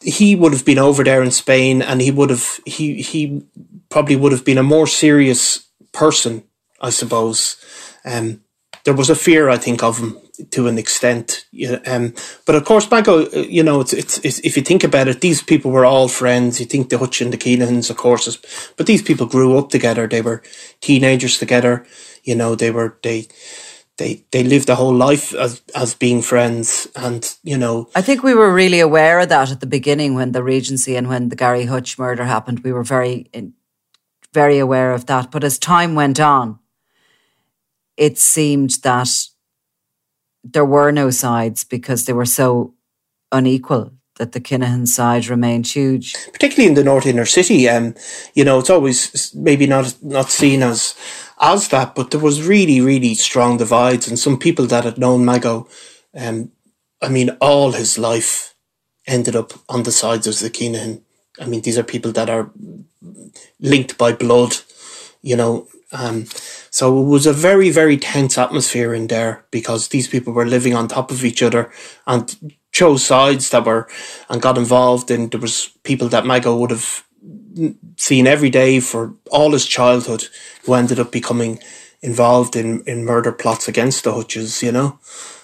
he 0.00 0.36
would 0.36 0.52
have 0.52 0.64
been 0.64 0.78
over 0.78 1.02
there 1.04 1.22
in 1.22 1.30
Spain, 1.30 1.82
and 1.82 2.00
he 2.00 2.10
would 2.10 2.30
have 2.30 2.60
he 2.64 3.02
he 3.02 3.42
probably 3.88 4.16
would 4.16 4.32
have 4.32 4.44
been 4.44 4.58
a 4.58 4.62
more 4.62 4.86
serious 4.86 5.66
person, 5.92 6.44
I 6.80 6.90
suppose. 6.90 7.56
Um, 8.04 8.42
there 8.88 8.96
was 8.96 9.10
a 9.10 9.14
fear, 9.14 9.50
I 9.50 9.58
think, 9.58 9.82
of 9.82 9.98
him 9.98 10.16
to 10.50 10.66
an 10.66 10.78
extent. 10.78 11.44
Um, 11.86 12.14
but 12.46 12.54
of 12.54 12.64
course, 12.64 12.90
Mago, 12.90 13.26
uh, 13.26 13.40
you 13.40 13.62
know, 13.62 13.82
it's, 13.82 13.92
it's, 13.92 14.16
it's, 14.24 14.38
if 14.38 14.56
you 14.56 14.62
think 14.62 14.82
about 14.82 15.08
it, 15.08 15.20
these 15.20 15.42
people 15.42 15.70
were 15.70 15.84
all 15.84 16.08
friends. 16.08 16.58
You 16.58 16.64
think 16.64 16.88
the 16.88 16.96
Hutch 16.96 17.20
and 17.20 17.30
the 17.30 17.36
Kinahans, 17.36 17.90
of 17.90 17.98
course, 17.98 18.38
but 18.78 18.86
these 18.86 19.02
people 19.02 19.26
grew 19.26 19.58
up 19.58 19.68
together. 19.68 20.06
They 20.06 20.22
were 20.22 20.42
teenagers 20.80 21.38
together. 21.38 21.84
You 22.24 22.34
know, 22.34 22.54
they 22.54 22.70
were 22.70 22.96
they 23.02 23.26
they 23.98 24.24
they 24.30 24.42
lived 24.42 24.70
a 24.70 24.76
whole 24.76 24.94
life 24.94 25.34
as 25.34 25.60
as 25.74 25.94
being 25.94 26.22
friends, 26.22 26.88
and 26.96 27.36
you 27.42 27.58
know. 27.58 27.90
I 27.94 28.00
think 28.00 28.22
we 28.22 28.32
were 28.32 28.54
really 28.54 28.80
aware 28.80 29.20
of 29.20 29.28
that 29.28 29.50
at 29.50 29.60
the 29.60 29.66
beginning 29.66 30.14
when 30.14 30.32
the 30.32 30.42
Regency 30.42 30.96
and 30.96 31.08
when 31.08 31.28
the 31.28 31.36
Gary 31.36 31.66
Hutch 31.66 31.98
murder 31.98 32.24
happened. 32.24 32.60
We 32.60 32.72
were 32.72 32.84
very 32.84 33.28
very 34.32 34.58
aware 34.58 34.92
of 34.94 35.04
that. 35.06 35.30
But 35.30 35.44
as 35.44 35.58
time 35.58 35.94
went 35.94 36.18
on, 36.18 36.58
it 37.98 38.16
seemed 38.16 38.70
that 38.82 39.10
there 40.44 40.64
were 40.64 40.92
no 40.92 41.10
sides 41.10 41.64
because 41.64 42.04
they 42.04 42.12
were 42.12 42.24
so 42.24 42.74
unequal 43.32 43.92
that 44.16 44.32
the 44.32 44.40
Kinahan 44.40 44.86
side 44.86 45.28
remained 45.28 45.66
huge. 45.66 46.14
Particularly 46.32 46.68
in 46.68 46.74
the 46.74 46.84
North 46.84 47.06
Inner 47.06 47.26
City, 47.26 47.68
um, 47.68 47.94
you 48.34 48.44
know, 48.44 48.58
it's 48.58 48.70
always 48.70 49.34
maybe 49.34 49.66
not 49.66 49.94
not 50.02 50.30
seen 50.30 50.62
as 50.62 50.94
as 51.40 51.68
that, 51.68 51.94
but 51.94 52.10
there 52.10 52.20
was 52.20 52.46
really, 52.46 52.80
really 52.80 53.14
strong 53.14 53.58
divides, 53.58 54.08
and 54.08 54.18
some 54.18 54.38
people 54.38 54.66
that 54.66 54.84
had 54.84 54.98
known 54.98 55.24
Mago, 55.24 55.68
um, 56.14 56.50
I 57.02 57.08
mean, 57.08 57.30
all 57.40 57.72
his 57.72 57.98
life 57.98 58.54
ended 59.06 59.36
up 59.36 59.52
on 59.68 59.82
the 59.84 59.92
sides 59.92 60.26
of 60.26 60.38
the 60.38 60.50
Kinahan. 60.50 61.02
I 61.40 61.46
mean, 61.46 61.62
these 61.62 61.78
are 61.78 61.84
people 61.84 62.12
that 62.12 62.28
are 62.28 62.50
linked 63.60 63.96
by 63.98 64.12
blood, 64.12 64.56
you 65.22 65.36
know, 65.36 65.68
um, 65.92 66.26
so 66.70 67.00
it 67.00 67.06
was 67.06 67.26
a 67.26 67.32
very, 67.32 67.70
very 67.70 67.96
tense 67.96 68.36
atmosphere 68.36 68.92
in 68.92 69.06
there 69.06 69.44
because 69.50 69.88
these 69.88 70.08
people 70.08 70.32
were 70.32 70.46
living 70.46 70.74
on 70.74 70.88
top 70.88 71.10
of 71.10 71.24
each 71.24 71.42
other 71.42 71.70
and 72.06 72.54
chose 72.72 73.04
sides 73.04 73.50
that 73.50 73.64
were 73.64 73.88
and 74.28 74.42
got 74.42 74.58
involved. 74.58 75.10
And 75.10 75.30
there 75.30 75.40
was 75.40 75.70
people 75.84 76.08
that 76.08 76.26
Mago 76.26 76.56
would 76.56 76.70
have 76.70 77.04
seen 77.96 78.26
every 78.26 78.50
day 78.50 78.80
for 78.80 79.14
all 79.30 79.52
his 79.52 79.66
childhood 79.66 80.26
who 80.64 80.74
ended 80.74 81.00
up 81.00 81.10
becoming 81.10 81.58
involved 82.02 82.54
in, 82.54 82.82
in 82.82 83.04
murder 83.04 83.32
plots 83.32 83.66
against 83.66 84.04
the 84.04 84.12
Hutches, 84.12 84.62
you 84.62 84.72
know. 84.72 84.98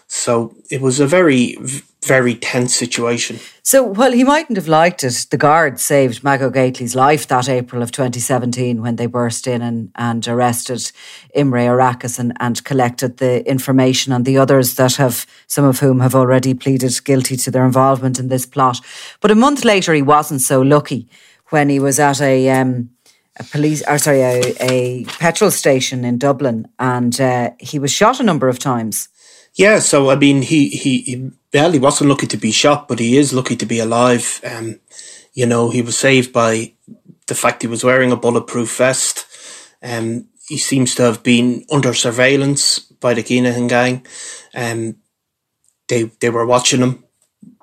So 0.06 0.54
it 0.70 0.80
was 0.80 1.00
a 1.00 1.06
very, 1.06 1.56
very 2.04 2.34
tense 2.34 2.74
situation. 2.74 3.38
So, 3.62 3.82
well, 3.82 4.12
he 4.12 4.24
mightn't 4.24 4.56
have 4.56 4.68
liked 4.68 5.02
it. 5.02 5.26
The 5.30 5.36
guards 5.36 5.82
saved 5.82 6.22
Mago 6.22 6.50
Gately's 6.50 6.94
life 6.94 7.26
that 7.28 7.48
April 7.48 7.82
of 7.82 7.90
2017 7.90 8.82
when 8.82 8.96
they 8.96 9.06
burst 9.06 9.46
in 9.46 9.62
and, 9.62 9.90
and 9.94 10.26
arrested 10.28 10.92
Imre 11.34 11.66
Arakas 11.66 12.18
and, 12.18 12.34
and 12.40 12.62
collected 12.64 13.16
the 13.16 13.48
information 13.48 14.12
on 14.12 14.24
the 14.24 14.38
others 14.38 14.74
that 14.74 14.96
have, 14.96 15.26
some 15.46 15.64
of 15.64 15.80
whom 15.80 16.00
have 16.00 16.14
already 16.14 16.54
pleaded 16.54 16.92
guilty 17.04 17.36
to 17.36 17.50
their 17.50 17.64
involvement 17.64 18.18
in 18.18 18.28
this 18.28 18.46
plot. 18.46 18.80
But 19.20 19.30
a 19.30 19.34
month 19.34 19.64
later, 19.64 19.94
he 19.94 20.02
wasn't 20.02 20.42
so 20.42 20.60
lucky 20.60 21.08
when 21.48 21.68
he 21.68 21.80
was 21.80 21.98
at 21.98 22.20
a, 22.20 22.50
um, 22.50 22.90
a 23.38 23.44
police, 23.44 23.82
or 23.88 23.98
sorry, 23.98 24.20
a, 24.20 24.54
a 24.60 25.04
petrol 25.04 25.50
station 25.50 26.04
in 26.04 26.18
Dublin, 26.18 26.68
and 26.78 27.20
uh, 27.20 27.50
he 27.58 27.78
was 27.78 27.90
shot 27.90 28.20
a 28.20 28.24
number 28.24 28.48
of 28.48 28.58
times. 28.58 29.08
Yeah, 29.54 29.78
so 29.78 30.10
I 30.10 30.16
mean, 30.16 30.42
he 30.42 30.68
he, 30.68 31.30
he 31.52 31.78
wasn't 31.78 32.10
lucky 32.10 32.26
to 32.26 32.36
be 32.36 32.50
shot, 32.50 32.88
but 32.88 32.98
he 32.98 33.16
is 33.16 33.32
lucky 33.32 33.56
to 33.56 33.66
be 33.66 33.78
alive. 33.78 34.40
Um, 34.44 34.80
you 35.32 35.46
know, 35.46 35.70
he 35.70 35.80
was 35.82 35.96
saved 35.96 36.32
by 36.32 36.72
the 37.26 37.34
fact 37.34 37.62
he 37.62 37.68
was 37.68 37.84
wearing 37.84 38.10
a 38.12 38.16
bulletproof 38.16 38.76
vest. 38.76 39.26
Um, 39.82 40.28
he 40.48 40.58
seems 40.58 40.94
to 40.96 41.02
have 41.02 41.22
been 41.22 41.64
under 41.70 41.94
surveillance 41.94 42.80
by 42.80 43.14
the 43.14 43.22
Kinahan 43.22 43.68
gang. 43.68 44.06
Um, 44.54 44.96
they 45.88 46.04
they 46.20 46.30
were 46.30 46.46
watching 46.46 46.80
him, 46.80 47.04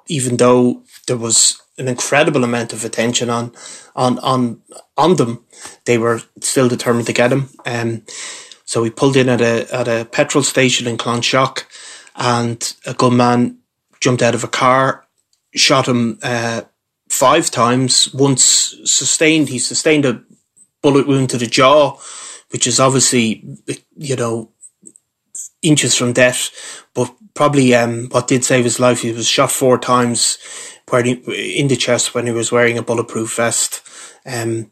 even 0.08 0.38
though 0.38 0.84
there 1.08 1.17
was 1.17 1.62
an 1.77 1.89
incredible 1.89 2.43
amount 2.43 2.71
of 2.71 2.86
attention 2.86 3.30
on 3.30 3.51
on 3.97 4.17
on 4.19 4.62
on 4.97 5.17
them. 5.17 5.43
They 5.86 5.97
were 5.97 6.21
still 6.39 6.69
determined 6.69 7.08
to 7.08 7.13
get 7.13 7.34
him. 7.34 7.49
Um, 7.65 8.04
so 8.71 8.81
we 8.81 8.89
pulled 8.89 9.17
in 9.17 9.27
at 9.27 9.41
a 9.41 9.67
at 9.75 9.89
a 9.89 10.05
petrol 10.05 10.45
station 10.45 10.88
in 10.88 10.95
Clonshaugh, 10.95 11.65
and 12.15 12.73
a 12.86 12.93
gunman 12.93 13.57
jumped 13.99 14.21
out 14.21 14.34
of 14.34 14.45
a 14.45 14.47
car, 14.47 15.05
shot 15.53 15.89
him 15.89 16.17
uh, 16.23 16.62
five 17.10 17.51
times. 17.51 18.13
Once 18.13 18.77
sustained, 18.86 19.49
he 19.49 19.60
sustained 19.60 20.05
a 20.05 20.23
bullet 20.81 21.05
wound 21.05 21.29
to 21.31 21.38
the 21.38 21.47
jaw, 21.47 21.97
which 22.51 22.65
is 22.65 22.79
obviously 22.79 23.43
you 23.97 24.15
know 24.15 24.53
inches 25.62 25.93
from 25.97 26.13
death. 26.13 26.49
But 26.93 27.13
probably 27.34 27.75
um, 27.75 28.07
what 28.07 28.29
did 28.29 28.45
save 28.45 28.63
his 28.63 28.79
life, 28.79 29.01
he 29.01 29.12
was 29.12 29.27
shot 29.27 29.51
four 29.51 29.79
times 29.79 30.38
in 30.93 31.67
the 31.67 31.75
chest 31.75 32.15
when 32.15 32.25
he 32.25 32.31
was 32.31 32.53
wearing 32.53 32.77
a 32.77 32.84
bulletproof 32.84 33.36
vest. 33.36 33.81
Um, 34.25 34.71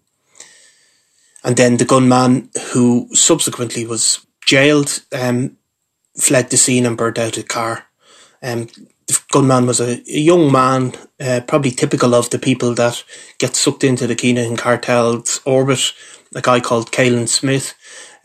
and 1.44 1.56
then 1.56 1.78
the 1.78 1.86
gunman, 1.86 2.50
who 2.74 3.08
subsequently 3.14 3.86
was 3.86 4.26
jailed, 4.46 5.02
um, 5.12 5.58
fled 6.18 6.50
the 6.50 6.58
scene 6.58 6.86
and 6.86 6.98
burnt 6.98 7.18
out 7.18 7.38
a 7.38 7.44
car. 7.44 7.86
Um, 8.42 8.68
the 9.08 9.20
gunman 9.32 9.66
was 9.66 9.80
a, 9.80 10.02
a 10.08 10.20
young 10.20 10.52
man, 10.52 10.94
uh, 11.20 11.42
probably 11.48 11.72
typical 11.72 12.14
of 12.14 12.30
the 12.30 12.40
people 12.40 12.74
that 12.76 13.04
get 13.38 13.56
sucked 13.56 13.84
into 13.84 14.08
the 14.08 14.16
Kinahan 14.16 14.58
cartel's 14.58 15.42
orbit. 15.46 15.94
A 16.36 16.42
guy 16.42 16.60
called 16.60 16.92
Caolan 16.92 17.28
Smith, 17.28 17.74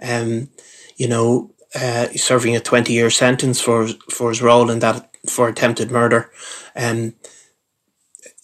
um, 0.02 0.50
you 0.96 1.08
know, 1.08 1.50
uh, 1.74 2.08
serving 2.08 2.54
a 2.54 2.60
twenty-year 2.60 3.10
sentence 3.10 3.60
for 3.60 3.88
for 4.10 4.28
his 4.28 4.42
role 4.42 4.70
in 4.70 4.80
that 4.80 5.10
for 5.26 5.48
attempted 5.48 5.90
murder. 5.90 6.30
Um, 6.76 7.14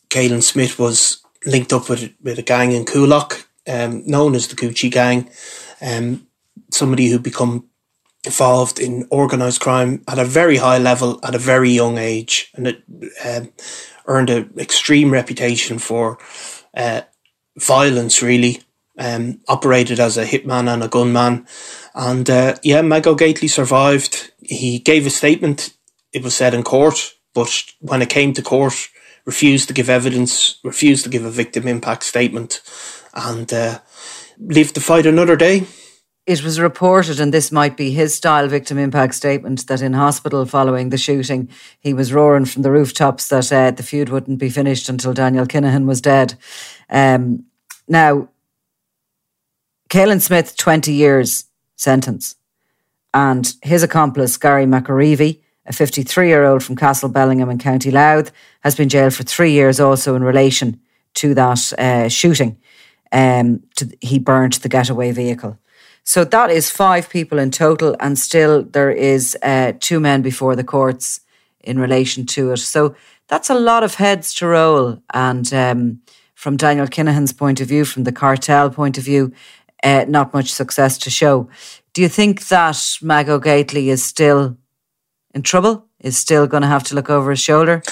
Caolan 0.09 0.42
Smith 0.42 0.78
was 0.78 1.22
linked 1.44 1.74
up 1.74 1.90
with 1.90 2.11
with 2.22 2.38
a 2.38 2.42
gang 2.42 2.72
in 2.72 2.87
Coolock, 2.87 3.44
um, 3.70 4.02
known 4.06 4.35
as 4.35 4.48
the 4.48 4.56
Gucci 4.56 4.90
Gang. 4.90 5.30
Um, 5.80 6.26
somebody 6.70 7.09
who 7.09 7.18
become 7.18 7.68
involved 8.24 8.78
in 8.78 9.09
organised 9.11 9.61
crime 9.61 10.02
at 10.06 10.18
a 10.18 10.24
very 10.24 10.56
high 10.56 10.78
level 10.78 11.18
at 11.22 11.35
a 11.35 11.38
very 11.38 11.70
young 11.70 11.98
age, 11.98 12.50
and 12.54 12.66
it 12.68 12.83
um, 13.24 13.52
earned 14.06 14.30
an 14.30 14.52
extreme 14.59 15.11
reputation 15.11 15.78
for 15.78 16.18
uh, 16.74 17.02
violence. 17.59 18.22
Really, 18.22 18.62
um, 18.98 19.40
operated 19.48 20.00
as 20.00 20.18
a 20.18 20.26
hitman 20.26 20.72
and 20.72 20.83
a 20.83 20.88
gunman, 20.88 21.46
and 21.94 22.28
uh, 22.28 22.56
yeah, 22.62 22.83
Mago 22.83 23.14
Gately 23.14 23.48
survived. 23.48 24.33
He 24.42 24.78
gave 24.78 25.06
a 25.06 25.11
statement. 25.11 25.72
It 26.12 26.24
was 26.24 26.35
said 26.35 26.54
in 26.54 26.64
court, 26.64 27.14
but 27.35 27.62
when 27.78 28.02
it 28.02 28.11
came 28.11 28.33
to 28.35 28.42
court, 28.42 28.88
refused 29.24 29.68
to 29.68 29.74
give 29.74 29.88
evidence, 29.88 30.59
refused 30.64 31.04
to 31.04 31.11
give 31.11 31.24
a 31.24 31.30
victim 31.30 31.68
impact 31.68 32.02
statement, 32.02 32.61
and 33.14 33.52
uh, 33.52 33.78
lived 34.38 34.74
to 34.74 34.80
fight 34.80 35.06
another 35.06 35.36
day. 35.36 35.66
It 36.26 36.44
was 36.44 36.60
reported, 36.60 37.18
and 37.18 37.34
this 37.34 37.50
might 37.50 37.76
be 37.76 37.90
his 37.90 38.14
style 38.14 38.46
victim 38.46 38.78
impact 38.78 39.14
statement, 39.14 39.66
that 39.66 39.82
in 39.82 39.94
hospital 39.94 40.44
following 40.46 40.90
the 40.90 40.98
shooting, 40.98 41.48
he 41.80 41.92
was 41.92 42.12
roaring 42.12 42.44
from 42.44 42.62
the 42.62 42.70
rooftops 42.70 43.28
that 43.28 43.52
uh, 43.52 43.70
the 43.72 43.82
feud 43.82 44.10
wouldn't 44.10 44.38
be 44.38 44.50
finished 44.50 44.88
until 44.88 45.12
Daniel 45.12 45.46
Kinahan 45.46 45.86
was 45.86 46.00
dead. 46.00 46.34
Um, 46.88 47.46
now, 47.88 48.28
Caolan 49.88 50.20
Smith, 50.20 50.56
20 50.56 50.92
years 50.92 51.46
sentence, 51.74 52.36
and 53.12 53.52
his 53.62 53.82
accomplice, 53.82 54.36
Gary 54.36 54.66
McAreavey, 54.66 55.40
a 55.66 55.72
53 55.72 56.28
year 56.28 56.44
old 56.44 56.62
from 56.62 56.76
Castlebellingham 56.76 57.50
in 57.50 57.58
County 57.58 57.90
Louth, 57.90 58.30
has 58.60 58.76
been 58.76 58.88
jailed 58.88 59.14
for 59.14 59.24
three 59.24 59.52
years 59.52 59.80
also 59.80 60.14
in 60.14 60.22
relation 60.22 60.80
to 61.14 61.34
that 61.34 61.72
uh, 61.78 62.08
shooting. 62.08 62.56
Um, 63.12 63.64
to, 63.76 63.88
he 64.00 64.18
burnt 64.18 64.62
the 64.62 64.68
getaway 64.68 65.10
vehicle. 65.12 65.58
So 66.04 66.24
that 66.24 66.50
is 66.50 66.70
five 66.70 67.08
people 67.08 67.38
in 67.38 67.50
total, 67.50 67.96
and 68.00 68.18
still 68.18 68.62
there 68.62 68.90
is 68.90 69.36
uh, 69.42 69.72
two 69.80 70.00
men 70.00 70.22
before 70.22 70.56
the 70.56 70.64
courts 70.64 71.20
in 71.60 71.78
relation 71.78 72.26
to 72.26 72.52
it. 72.52 72.58
So 72.58 72.94
that's 73.28 73.50
a 73.50 73.58
lot 73.58 73.82
of 73.82 73.94
heads 73.94 74.34
to 74.34 74.46
roll. 74.46 75.02
And 75.12 75.52
um, 75.52 76.00
from 76.34 76.56
Daniel 76.56 76.86
Kinahan's 76.86 77.32
point 77.32 77.60
of 77.60 77.68
view, 77.68 77.84
from 77.84 78.04
the 78.04 78.12
cartel 78.12 78.70
point 78.70 78.98
of 78.98 79.04
view, 79.04 79.32
uh, 79.82 80.04
not 80.08 80.32
much 80.32 80.52
success 80.52 80.98
to 80.98 81.10
show. 81.10 81.48
Do 81.92 82.02
you 82.02 82.08
think 82.08 82.48
that 82.48 82.98
Mago 83.02 83.38
Gately 83.38 83.90
is 83.90 84.04
still 84.04 84.56
in 85.34 85.42
trouble? 85.42 85.86
Is 86.00 86.16
still 86.16 86.46
going 86.46 86.62
to 86.62 86.68
have 86.68 86.84
to 86.84 86.94
look 86.94 87.10
over 87.10 87.30
his 87.30 87.40
shoulder? 87.40 87.82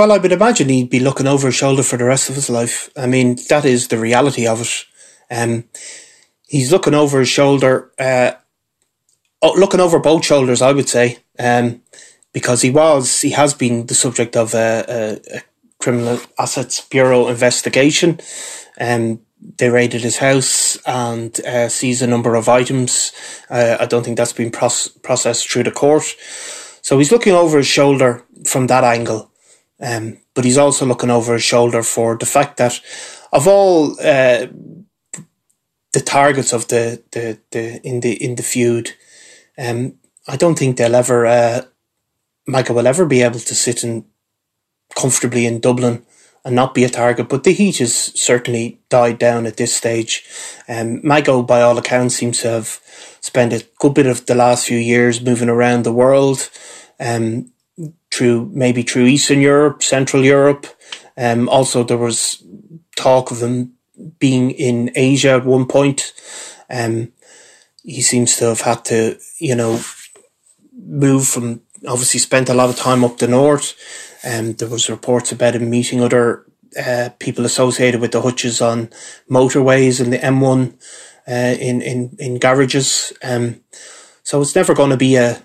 Well, 0.00 0.12
I 0.12 0.16
would 0.16 0.32
imagine 0.32 0.70
he'd 0.70 0.88
be 0.88 0.98
looking 0.98 1.26
over 1.26 1.48
his 1.48 1.56
shoulder 1.56 1.82
for 1.82 1.98
the 1.98 2.06
rest 2.06 2.30
of 2.30 2.34
his 2.34 2.48
life. 2.48 2.88
I 2.96 3.06
mean, 3.06 3.36
that 3.50 3.66
is 3.66 3.88
the 3.88 3.98
reality 3.98 4.46
of 4.46 4.62
it. 4.62 4.86
Um, 5.30 5.64
he's 6.48 6.72
looking 6.72 6.94
over 6.94 7.18
his 7.18 7.28
shoulder, 7.28 7.92
uh, 7.98 8.32
oh, 9.42 9.52
looking 9.52 9.78
over 9.78 9.98
both 9.98 10.24
shoulders, 10.24 10.62
I 10.62 10.72
would 10.72 10.88
say, 10.88 11.18
um, 11.38 11.82
because 12.32 12.62
he 12.62 12.70
was, 12.70 13.20
he 13.20 13.32
has 13.32 13.52
been 13.52 13.84
the 13.88 13.94
subject 13.94 14.38
of 14.38 14.54
a, 14.54 14.86
a, 14.88 15.36
a 15.36 15.42
criminal 15.78 16.18
assets 16.38 16.80
bureau 16.80 17.28
investigation. 17.28 18.20
Um, 18.80 19.20
they 19.58 19.68
raided 19.68 20.00
his 20.00 20.16
house 20.16 20.78
and 20.86 21.38
uh, 21.44 21.68
seized 21.68 22.00
a 22.00 22.06
number 22.06 22.36
of 22.36 22.48
items. 22.48 23.12
Uh, 23.50 23.76
I 23.78 23.84
don't 23.84 24.02
think 24.02 24.16
that's 24.16 24.32
been 24.32 24.50
proce- 24.50 25.02
processed 25.02 25.50
through 25.50 25.64
the 25.64 25.70
court. 25.70 26.16
So 26.80 26.96
he's 26.96 27.12
looking 27.12 27.34
over 27.34 27.58
his 27.58 27.66
shoulder 27.66 28.24
from 28.46 28.66
that 28.68 28.82
angle. 28.82 29.29
Um, 29.80 30.18
but 30.34 30.44
he's 30.44 30.58
also 30.58 30.84
looking 30.84 31.10
over 31.10 31.32
his 31.34 31.42
shoulder 31.42 31.82
for 31.82 32.16
the 32.16 32.26
fact 32.26 32.58
that 32.58 32.80
of 33.32 33.46
all 33.48 33.92
uh, 34.00 34.46
the 35.92 36.00
targets 36.04 36.52
of 36.52 36.68
the, 36.68 37.02
the, 37.12 37.38
the 37.50 37.80
in 37.86 38.00
the 38.00 38.12
in 38.22 38.34
the 38.36 38.42
feud. 38.42 38.90
Um, 39.58 39.94
I 40.28 40.36
don't 40.36 40.58
think 40.58 40.76
they'll 40.76 40.94
ever 40.94 41.26
uh, 41.26 41.62
Micah 42.46 42.72
will 42.72 42.86
ever 42.86 43.06
be 43.06 43.22
able 43.22 43.38
to 43.38 43.54
sit 43.54 43.84
in 43.84 44.04
comfortably 44.94 45.46
in 45.46 45.60
Dublin 45.60 46.04
and 46.44 46.54
not 46.54 46.74
be 46.74 46.84
a 46.84 46.88
target. 46.88 47.28
But 47.28 47.44
the 47.44 47.52
heat 47.52 47.78
has 47.78 47.94
certainly 47.94 48.80
died 48.88 49.18
down 49.18 49.46
at 49.46 49.56
this 49.56 49.74
stage. 49.74 50.24
Um, 50.68 51.06
Mago, 51.06 51.42
by 51.42 51.62
all 51.62 51.78
accounts, 51.78 52.16
seems 52.16 52.40
to 52.42 52.48
have 52.48 52.80
spent 53.20 53.52
a 53.52 53.66
good 53.78 53.94
bit 53.94 54.06
of 54.06 54.26
the 54.26 54.34
last 54.34 54.66
few 54.66 54.78
years 54.78 55.20
moving 55.20 55.48
around 55.48 55.84
the 55.84 55.92
world, 55.92 56.48
um, 56.98 57.52
through 58.10 58.50
maybe 58.52 58.82
through 58.82 59.06
Eastern 59.06 59.40
Europe, 59.40 59.82
Central 59.82 60.24
Europe. 60.24 60.66
Um, 61.16 61.48
also, 61.48 61.84
there 61.84 61.98
was 61.98 62.42
talk 62.96 63.30
of 63.30 63.40
them 63.40 63.74
being 64.18 64.50
in 64.50 64.90
Asia 64.94 65.30
at 65.30 65.44
one 65.44 65.66
point. 65.66 66.12
Um, 66.68 67.12
he 67.82 68.02
seems 68.02 68.36
to 68.36 68.46
have 68.46 68.60
had 68.60 68.84
to, 68.86 69.18
you 69.38 69.54
know, 69.54 69.80
move 70.72 71.26
from 71.26 71.62
obviously 71.86 72.20
spent 72.20 72.48
a 72.48 72.54
lot 72.54 72.68
of 72.68 72.76
time 72.76 73.04
up 73.04 73.18
the 73.18 73.28
north. 73.28 73.74
And 74.22 74.48
um, 74.48 74.52
there 74.54 74.68
was 74.68 74.90
reports 74.90 75.32
about 75.32 75.54
him 75.54 75.70
meeting 75.70 76.02
other 76.02 76.44
uh, 76.78 77.08
people 77.18 77.44
associated 77.44 78.00
with 78.00 78.12
the 78.12 78.20
hutches 78.20 78.60
on 78.60 78.90
motorways 79.30 80.00
and 80.00 80.12
the 80.12 80.18
M1 80.18 80.74
uh, 81.26 81.56
in 81.58 81.80
in 81.80 82.16
in 82.18 82.38
garages. 82.38 83.12
Um, 83.22 83.62
so 84.22 84.40
it's 84.40 84.54
never 84.54 84.74
going 84.74 84.90
to 84.90 84.96
be 84.96 85.16
a 85.16 85.42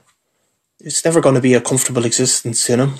it's 0.85 1.03
never 1.03 1.19
going 1.19 1.35
to 1.35 1.41
be 1.41 1.53
a 1.53 1.61
comfortable 1.61 2.05
existence, 2.05 2.69
you 2.69 2.77
know. 2.77 2.93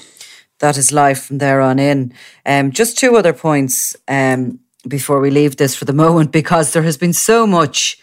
That 0.60 0.78
is 0.78 0.92
life 0.92 1.24
from 1.26 1.38
there 1.38 1.62
on 1.62 1.80
in. 1.80 2.14
Um, 2.46 2.72
just 2.72 2.98
two 2.98 3.16
other 3.16 3.34
points. 3.34 3.96
Um, 4.08 4.60
before 4.88 5.20
we 5.20 5.32
leave 5.32 5.58
this 5.58 5.76
for 5.76 5.86
the 5.86 5.94
moment 6.06 6.32
because 6.32 6.74
there 6.74 6.84
has 6.84 6.98
been 6.98 7.14
so 7.14 7.48
much 7.48 7.98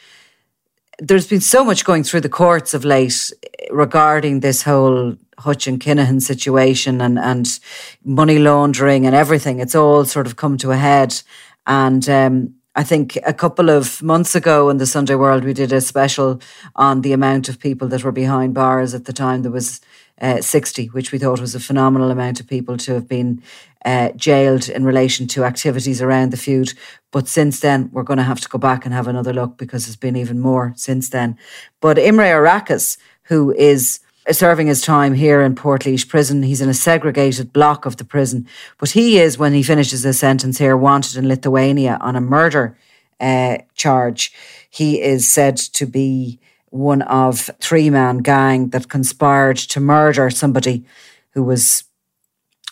there's 0.99 1.27
been 1.27 1.41
so 1.41 1.65
much 1.65 1.85
going 1.85 2.05
through 2.05 2.21
the 2.21 2.29
courts 2.29 2.75
of 2.75 2.85
late 2.85 3.33
regarding 3.71 4.41
this 4.41 4.63
whole 4.63 5.17
Hutch 5.39 5.67
and 5.67 5.81
Kinahan 5.81 6.21
situation 6.23 7.01
and, 7.01 7.19
and 7.19 7.59
money 8.05 8.39
laundering 8.39 9.07
and 9.07 9.15
everything. 9.15 9.59
It's 9.59 9.75
all 9.75 10.05
sort 10.05 10.27
of 10.27 10.37
come 10.37 10.59
to 10.59 10.71
a 10.71 10.77
head. 10.77 11.21
And 11.67 12.09
um, 12.09 12.55
I 12.75 12.85
think 12.85 13.19
a 13.27 13.35
couple 13.35 13.69
of 13.69 14.03
months 14.03 14.35
ago 14.35 14.71
in 14.71 14.79
the 14.79 14.87
Sunday 14.87 15.15
World, 15.15 15.45
we 15.45 15.53
did 15.53 15.73
a 15.73 15.81
special 15.81 16.41
on 16.75 17.03
the 17.03 17.13
amount 17.13 17.51
of 17.51 17.59
people 17.59 17.87
that 17.89 18.03
were 18.03 18.13
behind 18.13 18.55
bars 18.55 18.95
at 18.95 19.05
the 19.05 19.13
time. 19.13 19.43
There 19.43 19.51
was 19.51 19.83
uh, 20.23 20.41
60, 20.41 20.87
which 20.87 21.13
we 21.13 21.19
thought 21.19 21.41
was 21.41 21.55
a 21.55 21.61
phenomenal 21.61 22.11
amount 22.11 22.41
of 22.41 22.49
people 22.49 22.79
to 22.79 22.95
have 22.95 23.07
been 23.07 23.43
uh, 23.85 24.13
jailed 24.13 24.71
in 24.71 24.85
relation 24.85 25.27
to 25.27 25.45
activities 25.45 26.01
around 26.01 26.31
the 26.31 26.39
feud. 26.39 26.73
But 27.11 27.29
since 27.29 27.61
then, 27.61 27.91
we're 27.93 28.05
going 28.05 28.19
to 28.19 28.23
have 28.23 28.41
to 28.41 28.49
go 28.49 28.59
back 28.59 28.87
and 28.87 28.95
have 28.95 29.09
another 29.09 29.35
look 29.35 29.59
because 29.59 29.85
there's 29.85 29.97
been 29.97 30.17
even 30.17 30.41
more 30.41 30.73
since 30.75 31.11
then. 31.11 31.37
But 31.81 31.99
Imre 31.99 32.25
Arakas, 32.25 32.97
who 33.25 33.53
is 33.53 34.01
serving 34.31 34.69
his 34.69 34.81
time 34.83 35.15
here 35.15 35.41
in 35.41 35.55
Portlaoise 35.55 36.09
prison. 36.09 36.43
He's 36.43 36.61
in 36.61 36.69
a 36.69 36.75
segregated 36.75 37.53
block 37.53 37.87
of 37.87 37.97
the 37.97 38.05
prison. 38.05 38.47
But 38.79 38.91
he 38.91 39.19
is, 39.19 39.39
when 39.39 39.53
he 39.53 39.63
finishes 39.63 40.03
his 40.03 40.19
sentence 40.19 40.59
here, 40.59 40.77
wanted 40.77 41.17
in 41.17 41.29
Lithuania 41.29 41.99
on 42.01 42.15
a 42.15 42.21
murder 42.21 42.77
uh, 43.21 43.59
charge. 43.75 44.33
He 44.71 45.01
is 45.01 45.29
said 45.29 45.57
to 45.57 45.87
be 45.87 46.39
one 46.71 47.03
of 47.03 47.51
three 47.61 47.91
man 47.91 48.19
gang 48.19 48.71
that 48.71 48.89
conspired 48.89 49.57
to 49.59 49.81
murder 49.81 50.31
somebody 50.31 50.85
who 51.31 51.43
was 51.43 51.85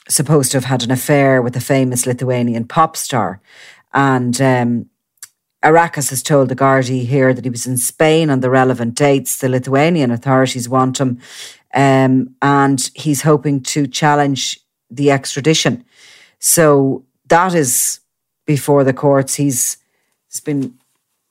supposed 0.09 0.51
to 0.53 0.57
have 0.57 0.65
had 0.65 0.83
an 0.83 0.91
affair 0.91 1.43
with 1.43 1.57
a 1.57 1.61
famous 1.61 2.07
Lithuanian 2.07 2.67
pop 2.67 2.97
star. 2.97 3.41
And 3.93 4.41
um, 4.41 4.91
Arakas 5.63 6.11
has 6.11 6.23
told 6.23 6.49
the 6.49 6.57
Gardaí 6.57 7.07
here 7.07 7.35
that 7.35 7.45
he 7.45 7.51
was 7.51 7.67
in 7.67 7.77
Spain 7.77 8.31
on 8.31 8.41
the 8.41 8.51
relevant 8.51 8.95
dates. 8.95 9.39
The 9.39 9.49
Lithuanian 9.49 10.11
authorities 10.11 10.69
want 10.69 10.99
him, 10.99 11.21
um, 11.75 12.35
and 12.41 12.91
he's 12.95 13.23
hoping 13.23 13.63
to 13.65 13.87
challenge 13.87 14.59
the 14.91 15.11
extradition. 15.11 15.85
So 16.39 17.05
that 17.29 17.55
is 17.55 18.01
before 18.47 18.85
the 18.85 18.95
courts. 18.95 19.35
He's, 19.35 19.77
he's 20.29 20.41
been 20.41 20.79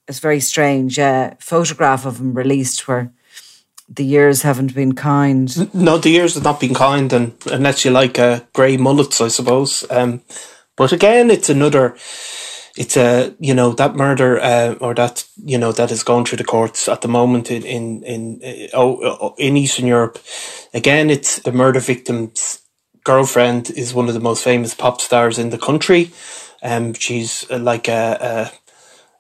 it's 0.09 0.19
very 0.19 0.39
strange 0.39 0.97
uh, 0.97 1.35
photograph 1.39 2.05
of 2.05 2.19
him 2.19 2.33
released 2.33 2.87
where 2.87 3.13
the 3.87 4.03
years 4.03 4.41
haven't 4.41 4.73
been 4.73 4.93
kind. 4.93 5.73
No, 5.73 5.99
the 5.99 6.09
years 6.09 6.33
have 6.33 6.43
not 6.43 6.59
been 6.59 6.73
kind, 6.73 7.13
and 7.13 7.33
unless 7.45 7.85
you 7.85 7.91
like 7.91 8.17
uh, 8.17 8.41
grey 8.53 8.75
mullets, 8.75 9.21
I 9.21 9.27
suppose. 9.27 9.85
Um, 9.89 10.21
but 10.75 10.91
again, 10.91 11.29
it's 11.29 11.49
another. 11.49 11.95
It's 12.77 12.97
a 12.97 13.36
you 13.39 13.53
know 13.53 13.73
that 13.73 13.95
murder 13.95 14.39
uh, 14.39 14.75
or 14.79 14.93
that 14.95 15.25
you 15.43 15.58
know 15.58 15.71
that 15.71 15.91
is 15.91 16.03
going 16.03 16.25
through 16.25 16.38
the 16.38 16.43
courts 16.43 16.88
at 16.88 17.01
the 17.01 17.08
moment 17.08 17.51
in 17.51 17.63
in 17.63 18.03
in 18.03 18.41
uh, 18.43 18.77
oh, 18.77 19.36
in 19.38 19.58
Eastern 19.58 19.88
Europe. 19.88 20.19
Again, 20.73 21.10
it's 21.10 21.39
the 21.39 21.51
murder 21.51 21.79
victim's 21.79 22.62
girlfriend 23.03 23.71
is 23.71 23.93
one 23.93 24.08
of 24.08 24.13
the 24.13 24.19
most 24.19 24.43
famous 24.43 24.73
pop 24.75 25.01
stars 25.01 25.39
in 25.39 25.49
the 25.49 25.58
country. 25.58 26.12
Um, 26.62 26.93
she's 26.93 27.49
uh, 27.49 27.58
like 27.58 27.88
a, 27.88 28.51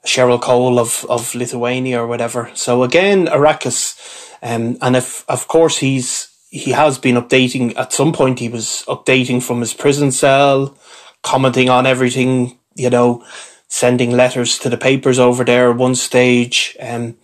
a 0.03 0.07
Cheryl 0.07 0.41
Cole 0.41 0.79
of 0.79 1.05
of 1.09 1.33
Lithuania 1.35 2.01
or 2.01 2.07
whatever. 2.07 2.51
So 2.53 2.83
again, 2.83 3.27
Arakas 3.27 3.95
um, 4.41 4.77
and 4.81 4.95
if, 4.95 5.25
of 5.29 5.47
course, 5.47 5.77
he's 5.77 6.29
he 6.49 6.71
has 6.71 6.97
been 6.97 7.15
updating. 7.15 7.75
At 7.77 7.93
some 7.93 8.13
point, 8.13 8.39
he 8.39 8.49
was 8.49 8.83
updating 8.87 9.43
from 9.43 9.59
his 9.59 9.73
prison 9.73 10.11
cell, 10.11 10.77
commenting 11.23 11.69
on 11.69 11.85
everything. 11.85 12.57
You 12.79 12.89
know, 12.89 13.23
sending 13.67 14.11
letters 14.11 14.57
to 14.59 14.69
the 14.69 14.77
papers 14.77 15.19
over 15.19 15.43
there. 15.43 15.69
At 15.69 15.77
one 15.77 15.95
stage, 15.95 16.77
um, 16.79 17.17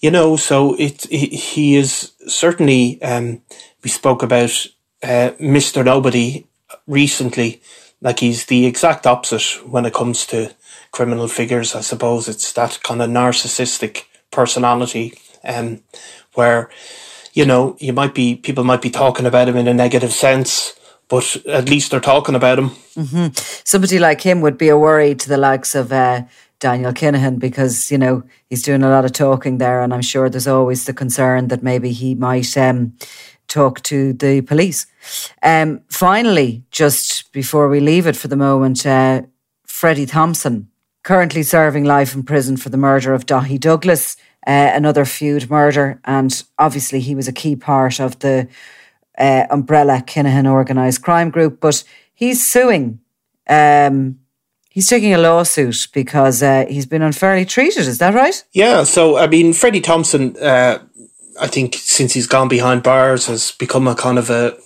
you 0.00 0.10
know, 0.10 0.36
so 0.36 0.74
it, 0.78 1.04
he 1.04 1.76
is 1.76 2.12
certainly. 2.26 3.00
Um, 3.02 3.42
we 3.84 3.90
spoke 3.90 4.24
about 4.24 4.66
uh, 5.02 5.30
Mister 5.38 5.84
Nobody 5.84 6.46
recently. 6.86 7.60
Like 8.00 8.20
he's 8.20 8.46
the 8.46 8.66
exact 8.66 9.06
opposite 9.06 9.66
when 9.68 9.84
it 9.86 9.92
comes 9.94 10.26
to 10.26 10.54
criminal 10.92 11.28
figures. 11.28 11.74
I 11.74 11.80
suppose 11.80 12.28
it's 12.28 12.52
that 12.52 12.80
kind 12.82 13.02
of 13.02 13.10
narcissistic 13.10 14.04
personality, 14.30 15.18
um, 15.42 15.82
where 16.34 16.70
you 17.32 17.44
know 17.44 17.76
you 17.80 17.92
might 17.92 18.14
be 18.14 18.36
people 18.36 18.64
might 18.64 18.82
be 18.82 18.90
talking 18.90 19.26
about 19.26 19.48
him 19.48 19.56
in 19.56 19.68
a 19.68 19.74
negative 19.74 20.12
sense, 20.12 20.77
but 21.08 21.36
at 21.46 21.68
least 21.68 21.90
they're 21.90 22.00
talking 22.00 22.34
about 22.34 22.58
him. 22.58 22.70
Mm-hmm. 22.96 23.28
Somebody 23.64 23.98
like 23.98 24.20
him 24.20 24.40
would 24.40 24.58
be 24.58 24.68
a 24.68 24.78
worry 24.78 25.14
to 25.14 25.28
the 25.28 25.38
likes 25.38 25.74
of. 25.74 25.92
Uh, 25.92 26.24
Daniel 26.60 26.92
Kinahan 26.92 27.38
because 27.38 27.90
you 27.90 27.98
know 27.98 28.22
he's 28.48 28.62
doing 28.62 28.82
a 28.82 28.90
lot 28.90 29.04
of 29.04 29.12
talking 29.12 29.58
there, 29.58 29.80
and 29.80 29.94
I'm 29.94 30.02
sure 30.02 30.28
there's 30.28 30.48
always 30.48 30.84
the 30.84 30.92
concern 30.92 31.48
that 31.48 31.62
maybe 31.62 31.92
he 31.92 32.14
might 32.14 32.56
um, 32.56 32.94
talk 33.46 33.82
to 33.84 34.12
the 34.12 34.40
police. 34.42 34.86
Um, 35.42 35.80
finally, 35.88 36.64
just 36.70 37.32
before 37.32 37.68
we 37.68 37.80
leave 37.80 38.06
it 38.06 38.16
for 38.16 38.28
the 38.28 38.36
moment, 38.36 38.84
uh, 38.84 39.22
Freddie 39.66 40.06
Thompson, 40.06 40.68
currently 41.02 41.42
serving 41.42 41.84
life 41.84 42.14
in 42.14 42.22
prison 42.22 42.56
for 42.56 42.68
the 42.70 42.76
murder 42.76 43.14
of 43.14 43.26
Daithi 43.26 43.60
Douglas, 43.60 44.16
uh, 44.46 44.72
another 44.74 45.04
feud 45.04 45.48
murder, 45.48 46.00
and 46.04 46.42
obviously 46.58 47.00
he 47.00 47.14
was 47.14 47.28
a 47.28 47.32
key 47.32 47.54
part 47.54 48.00
of 48.00 48.18
the 48.18 48.48
uh, 49.18 49.46
umbrella 49.50 50.02
Kinahan 50.06 50.46
organised 50.46 51.02
crime 51.02 51.30
group, 51.30 51.60
but 51.60 51.84
he's 52.14 52.44
suing. 52.44 53.00
Um, 53.48 54.20
He's 54.78 54.88
taking 54.88 55.12
a 55.12 55.18
lawsuit 55.18 55.88
because 55.92 56.40
uh, 56.40 56.64
he's 56.68 56.86
been 56.86 57.02
unfairly 57.02 57.44
treated. 57.44 57.88
Is 57.88 57.98
that 57.98 58.14
right? 58.14 58.44
Yeah. 58.52 58.84
So, 58.84 59.18
I 59.18 59.26
mean, 59.26 59.52
Freddie 59.52 59.80
Thompson, 59.80 60.36
uh, 60.36 60.78
I 61.40 61.48
think 61.48 61.74
since 61.74 62.12
he's 62.12 62.28
gone 62.28 62.46
behind 62.46 62.84
bars, 62.84 63.26
has 63.26 63.50
become 63.50 63.88
a 63.88 63.96
kind 63.96 64.18
of 64.18 64.30
a. 64.30 64.56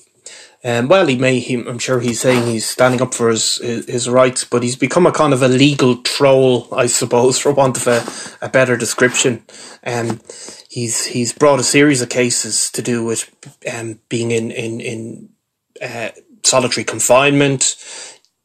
Um, 0.64 0.88
well, 0.88 1.06
he 1.06 1.16
may. 1.16 1.40
He, 1.40 1.54
I'm 1.54 1.78
sure 1.78 2.00
he's 2.00 2.20
saying 2.20 2.46
he's 2.46 2.68
standing 2.68 3.02
up 3.02 3.14
for 3.14 3.30
his, 3.30 3.56
his, 3.56 3.86
his 3.86 4.08
rights, 4.08 4.44
but 4.44 4.62
he's 4.62 4.76
become 4.76 5.06
a 5.06 5.12
kind 5.12 5.32
of 5.32 5.42
a 5.42 5.48
legal 5.48 5.96
troll, 6.02 6.68
I 6.72 6.86
suppose, 6.86 7.38
for 7.40 7.52
want 7.52 7.76
of 7.78 7.86
a, 7.88 8.46
a 8.46 8.48
better 8.48 8.76
description. 8.76 9.44
Um, 9.84 10.20
he's 10.68 11.06
he's 11.06 11.32
brought 11.32 11.60
a 11.60 11.64
series 11.64 12.00
of 12.00 12.08
cases 12.08 12.70
to 12.72 12.82
do 12.82 13.04
with 13.04 13.30
um, 13.72 14.00
being 14.08 14.30
in 14.30 14.50
in 14.50 14.80
in 14.80 15.28
uh, 15.82 16.10
solitary 16.44 16.84
confinement 16.84 17.76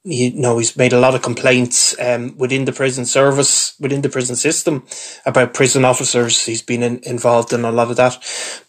you 0.10 0.32
know, 0.34 0.58
he's 0.58 0.78
made 0.78 0.94
a 0.94 1.00
lot 1.00 1.16
of 1.16 1.22
complaints 1.22 1.94
um, 2.00 2.38
within 2.38 2.64
the 2.64 2.72
prison 2.72 3.06
service, 3.06 3.76
within 3.78 4.02
the 4.02 4.10
prison 4.10 4.38
system, 4.38 4.86
about 5.26 5.54
prison 5.54 5.84
officers. 5.84 6.46
He's 6.46 6.62
been 6.62 6.82
in, 6.82 7.02
involved 7.04 7.52
in 7.52 7.66
a 7.66 7.74
lot 7.74 7.92
of 7.92 7.98
that. 7.98 8.18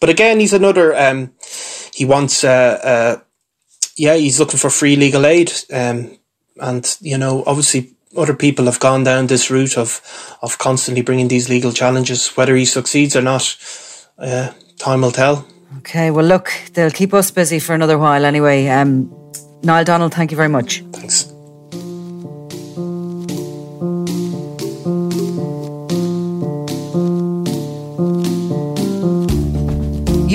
But 0.01 0.09
again, 0.09 0.41
he's 0.41 0.51
another. 0.51 0.93
Um, 0.97 1.31
he 1.93 2.03
wants, 2.03 2.43
uh, 2.43 2.79
uh, 2.83 3.23
yeah, 3.99 4.15
he's 4.15 4.39
looking 4.39 4.57
for 4.57 4.69
free 4.69 4.95
legal 4.95 5.25
aid, 5.25 5.51
um, 5.73 6.17
and 6.61 6.97
you 7.01 7.17
know, 7.17 7.43
obviously, 7.45 7.91
other 8.17 8.33
people 8.33 8.65
have 8.65 8.79
gone 8.79 9.03
down 9.03 9.27
this 9.27 9.51
route 9.51 9.77
of 9.77 10.01
of 10.41 10.57
constantly 10.57 11.01
bringing 11.01 11.27
these 11.27 11.49
legal 11.49 11.73
challenges. 11.73 12.29
Whether 12.37 12.55
he 12.55 12.65
succeeds 12.65 13.15
or 13.15 13.21
not, 13.21 13.57
uh, 14.17 14.51
time 14.77 15.01
will 15.01 15.11
tell. 15.11 15.45
Okay, 15.79 16.11
well, 16.11 16.25
look, 16.25 16.51
they'll 16.73 16.91
keep 16.91 17.13
us 17.13 17.29
busy 17.29 17.59
for 17.59 17.75
another 17.75 17.97
while 17.97 18.25
anyway. 18.25 18.67
Um, 18.67 19.13
Niall 19.63 19.83
Donald, 19.83 20.13
thank 20.13 20.31
you 20.31 20.37
very 20.37 20.49
much. 20.49 20.81
Thanks. 20.93 21.31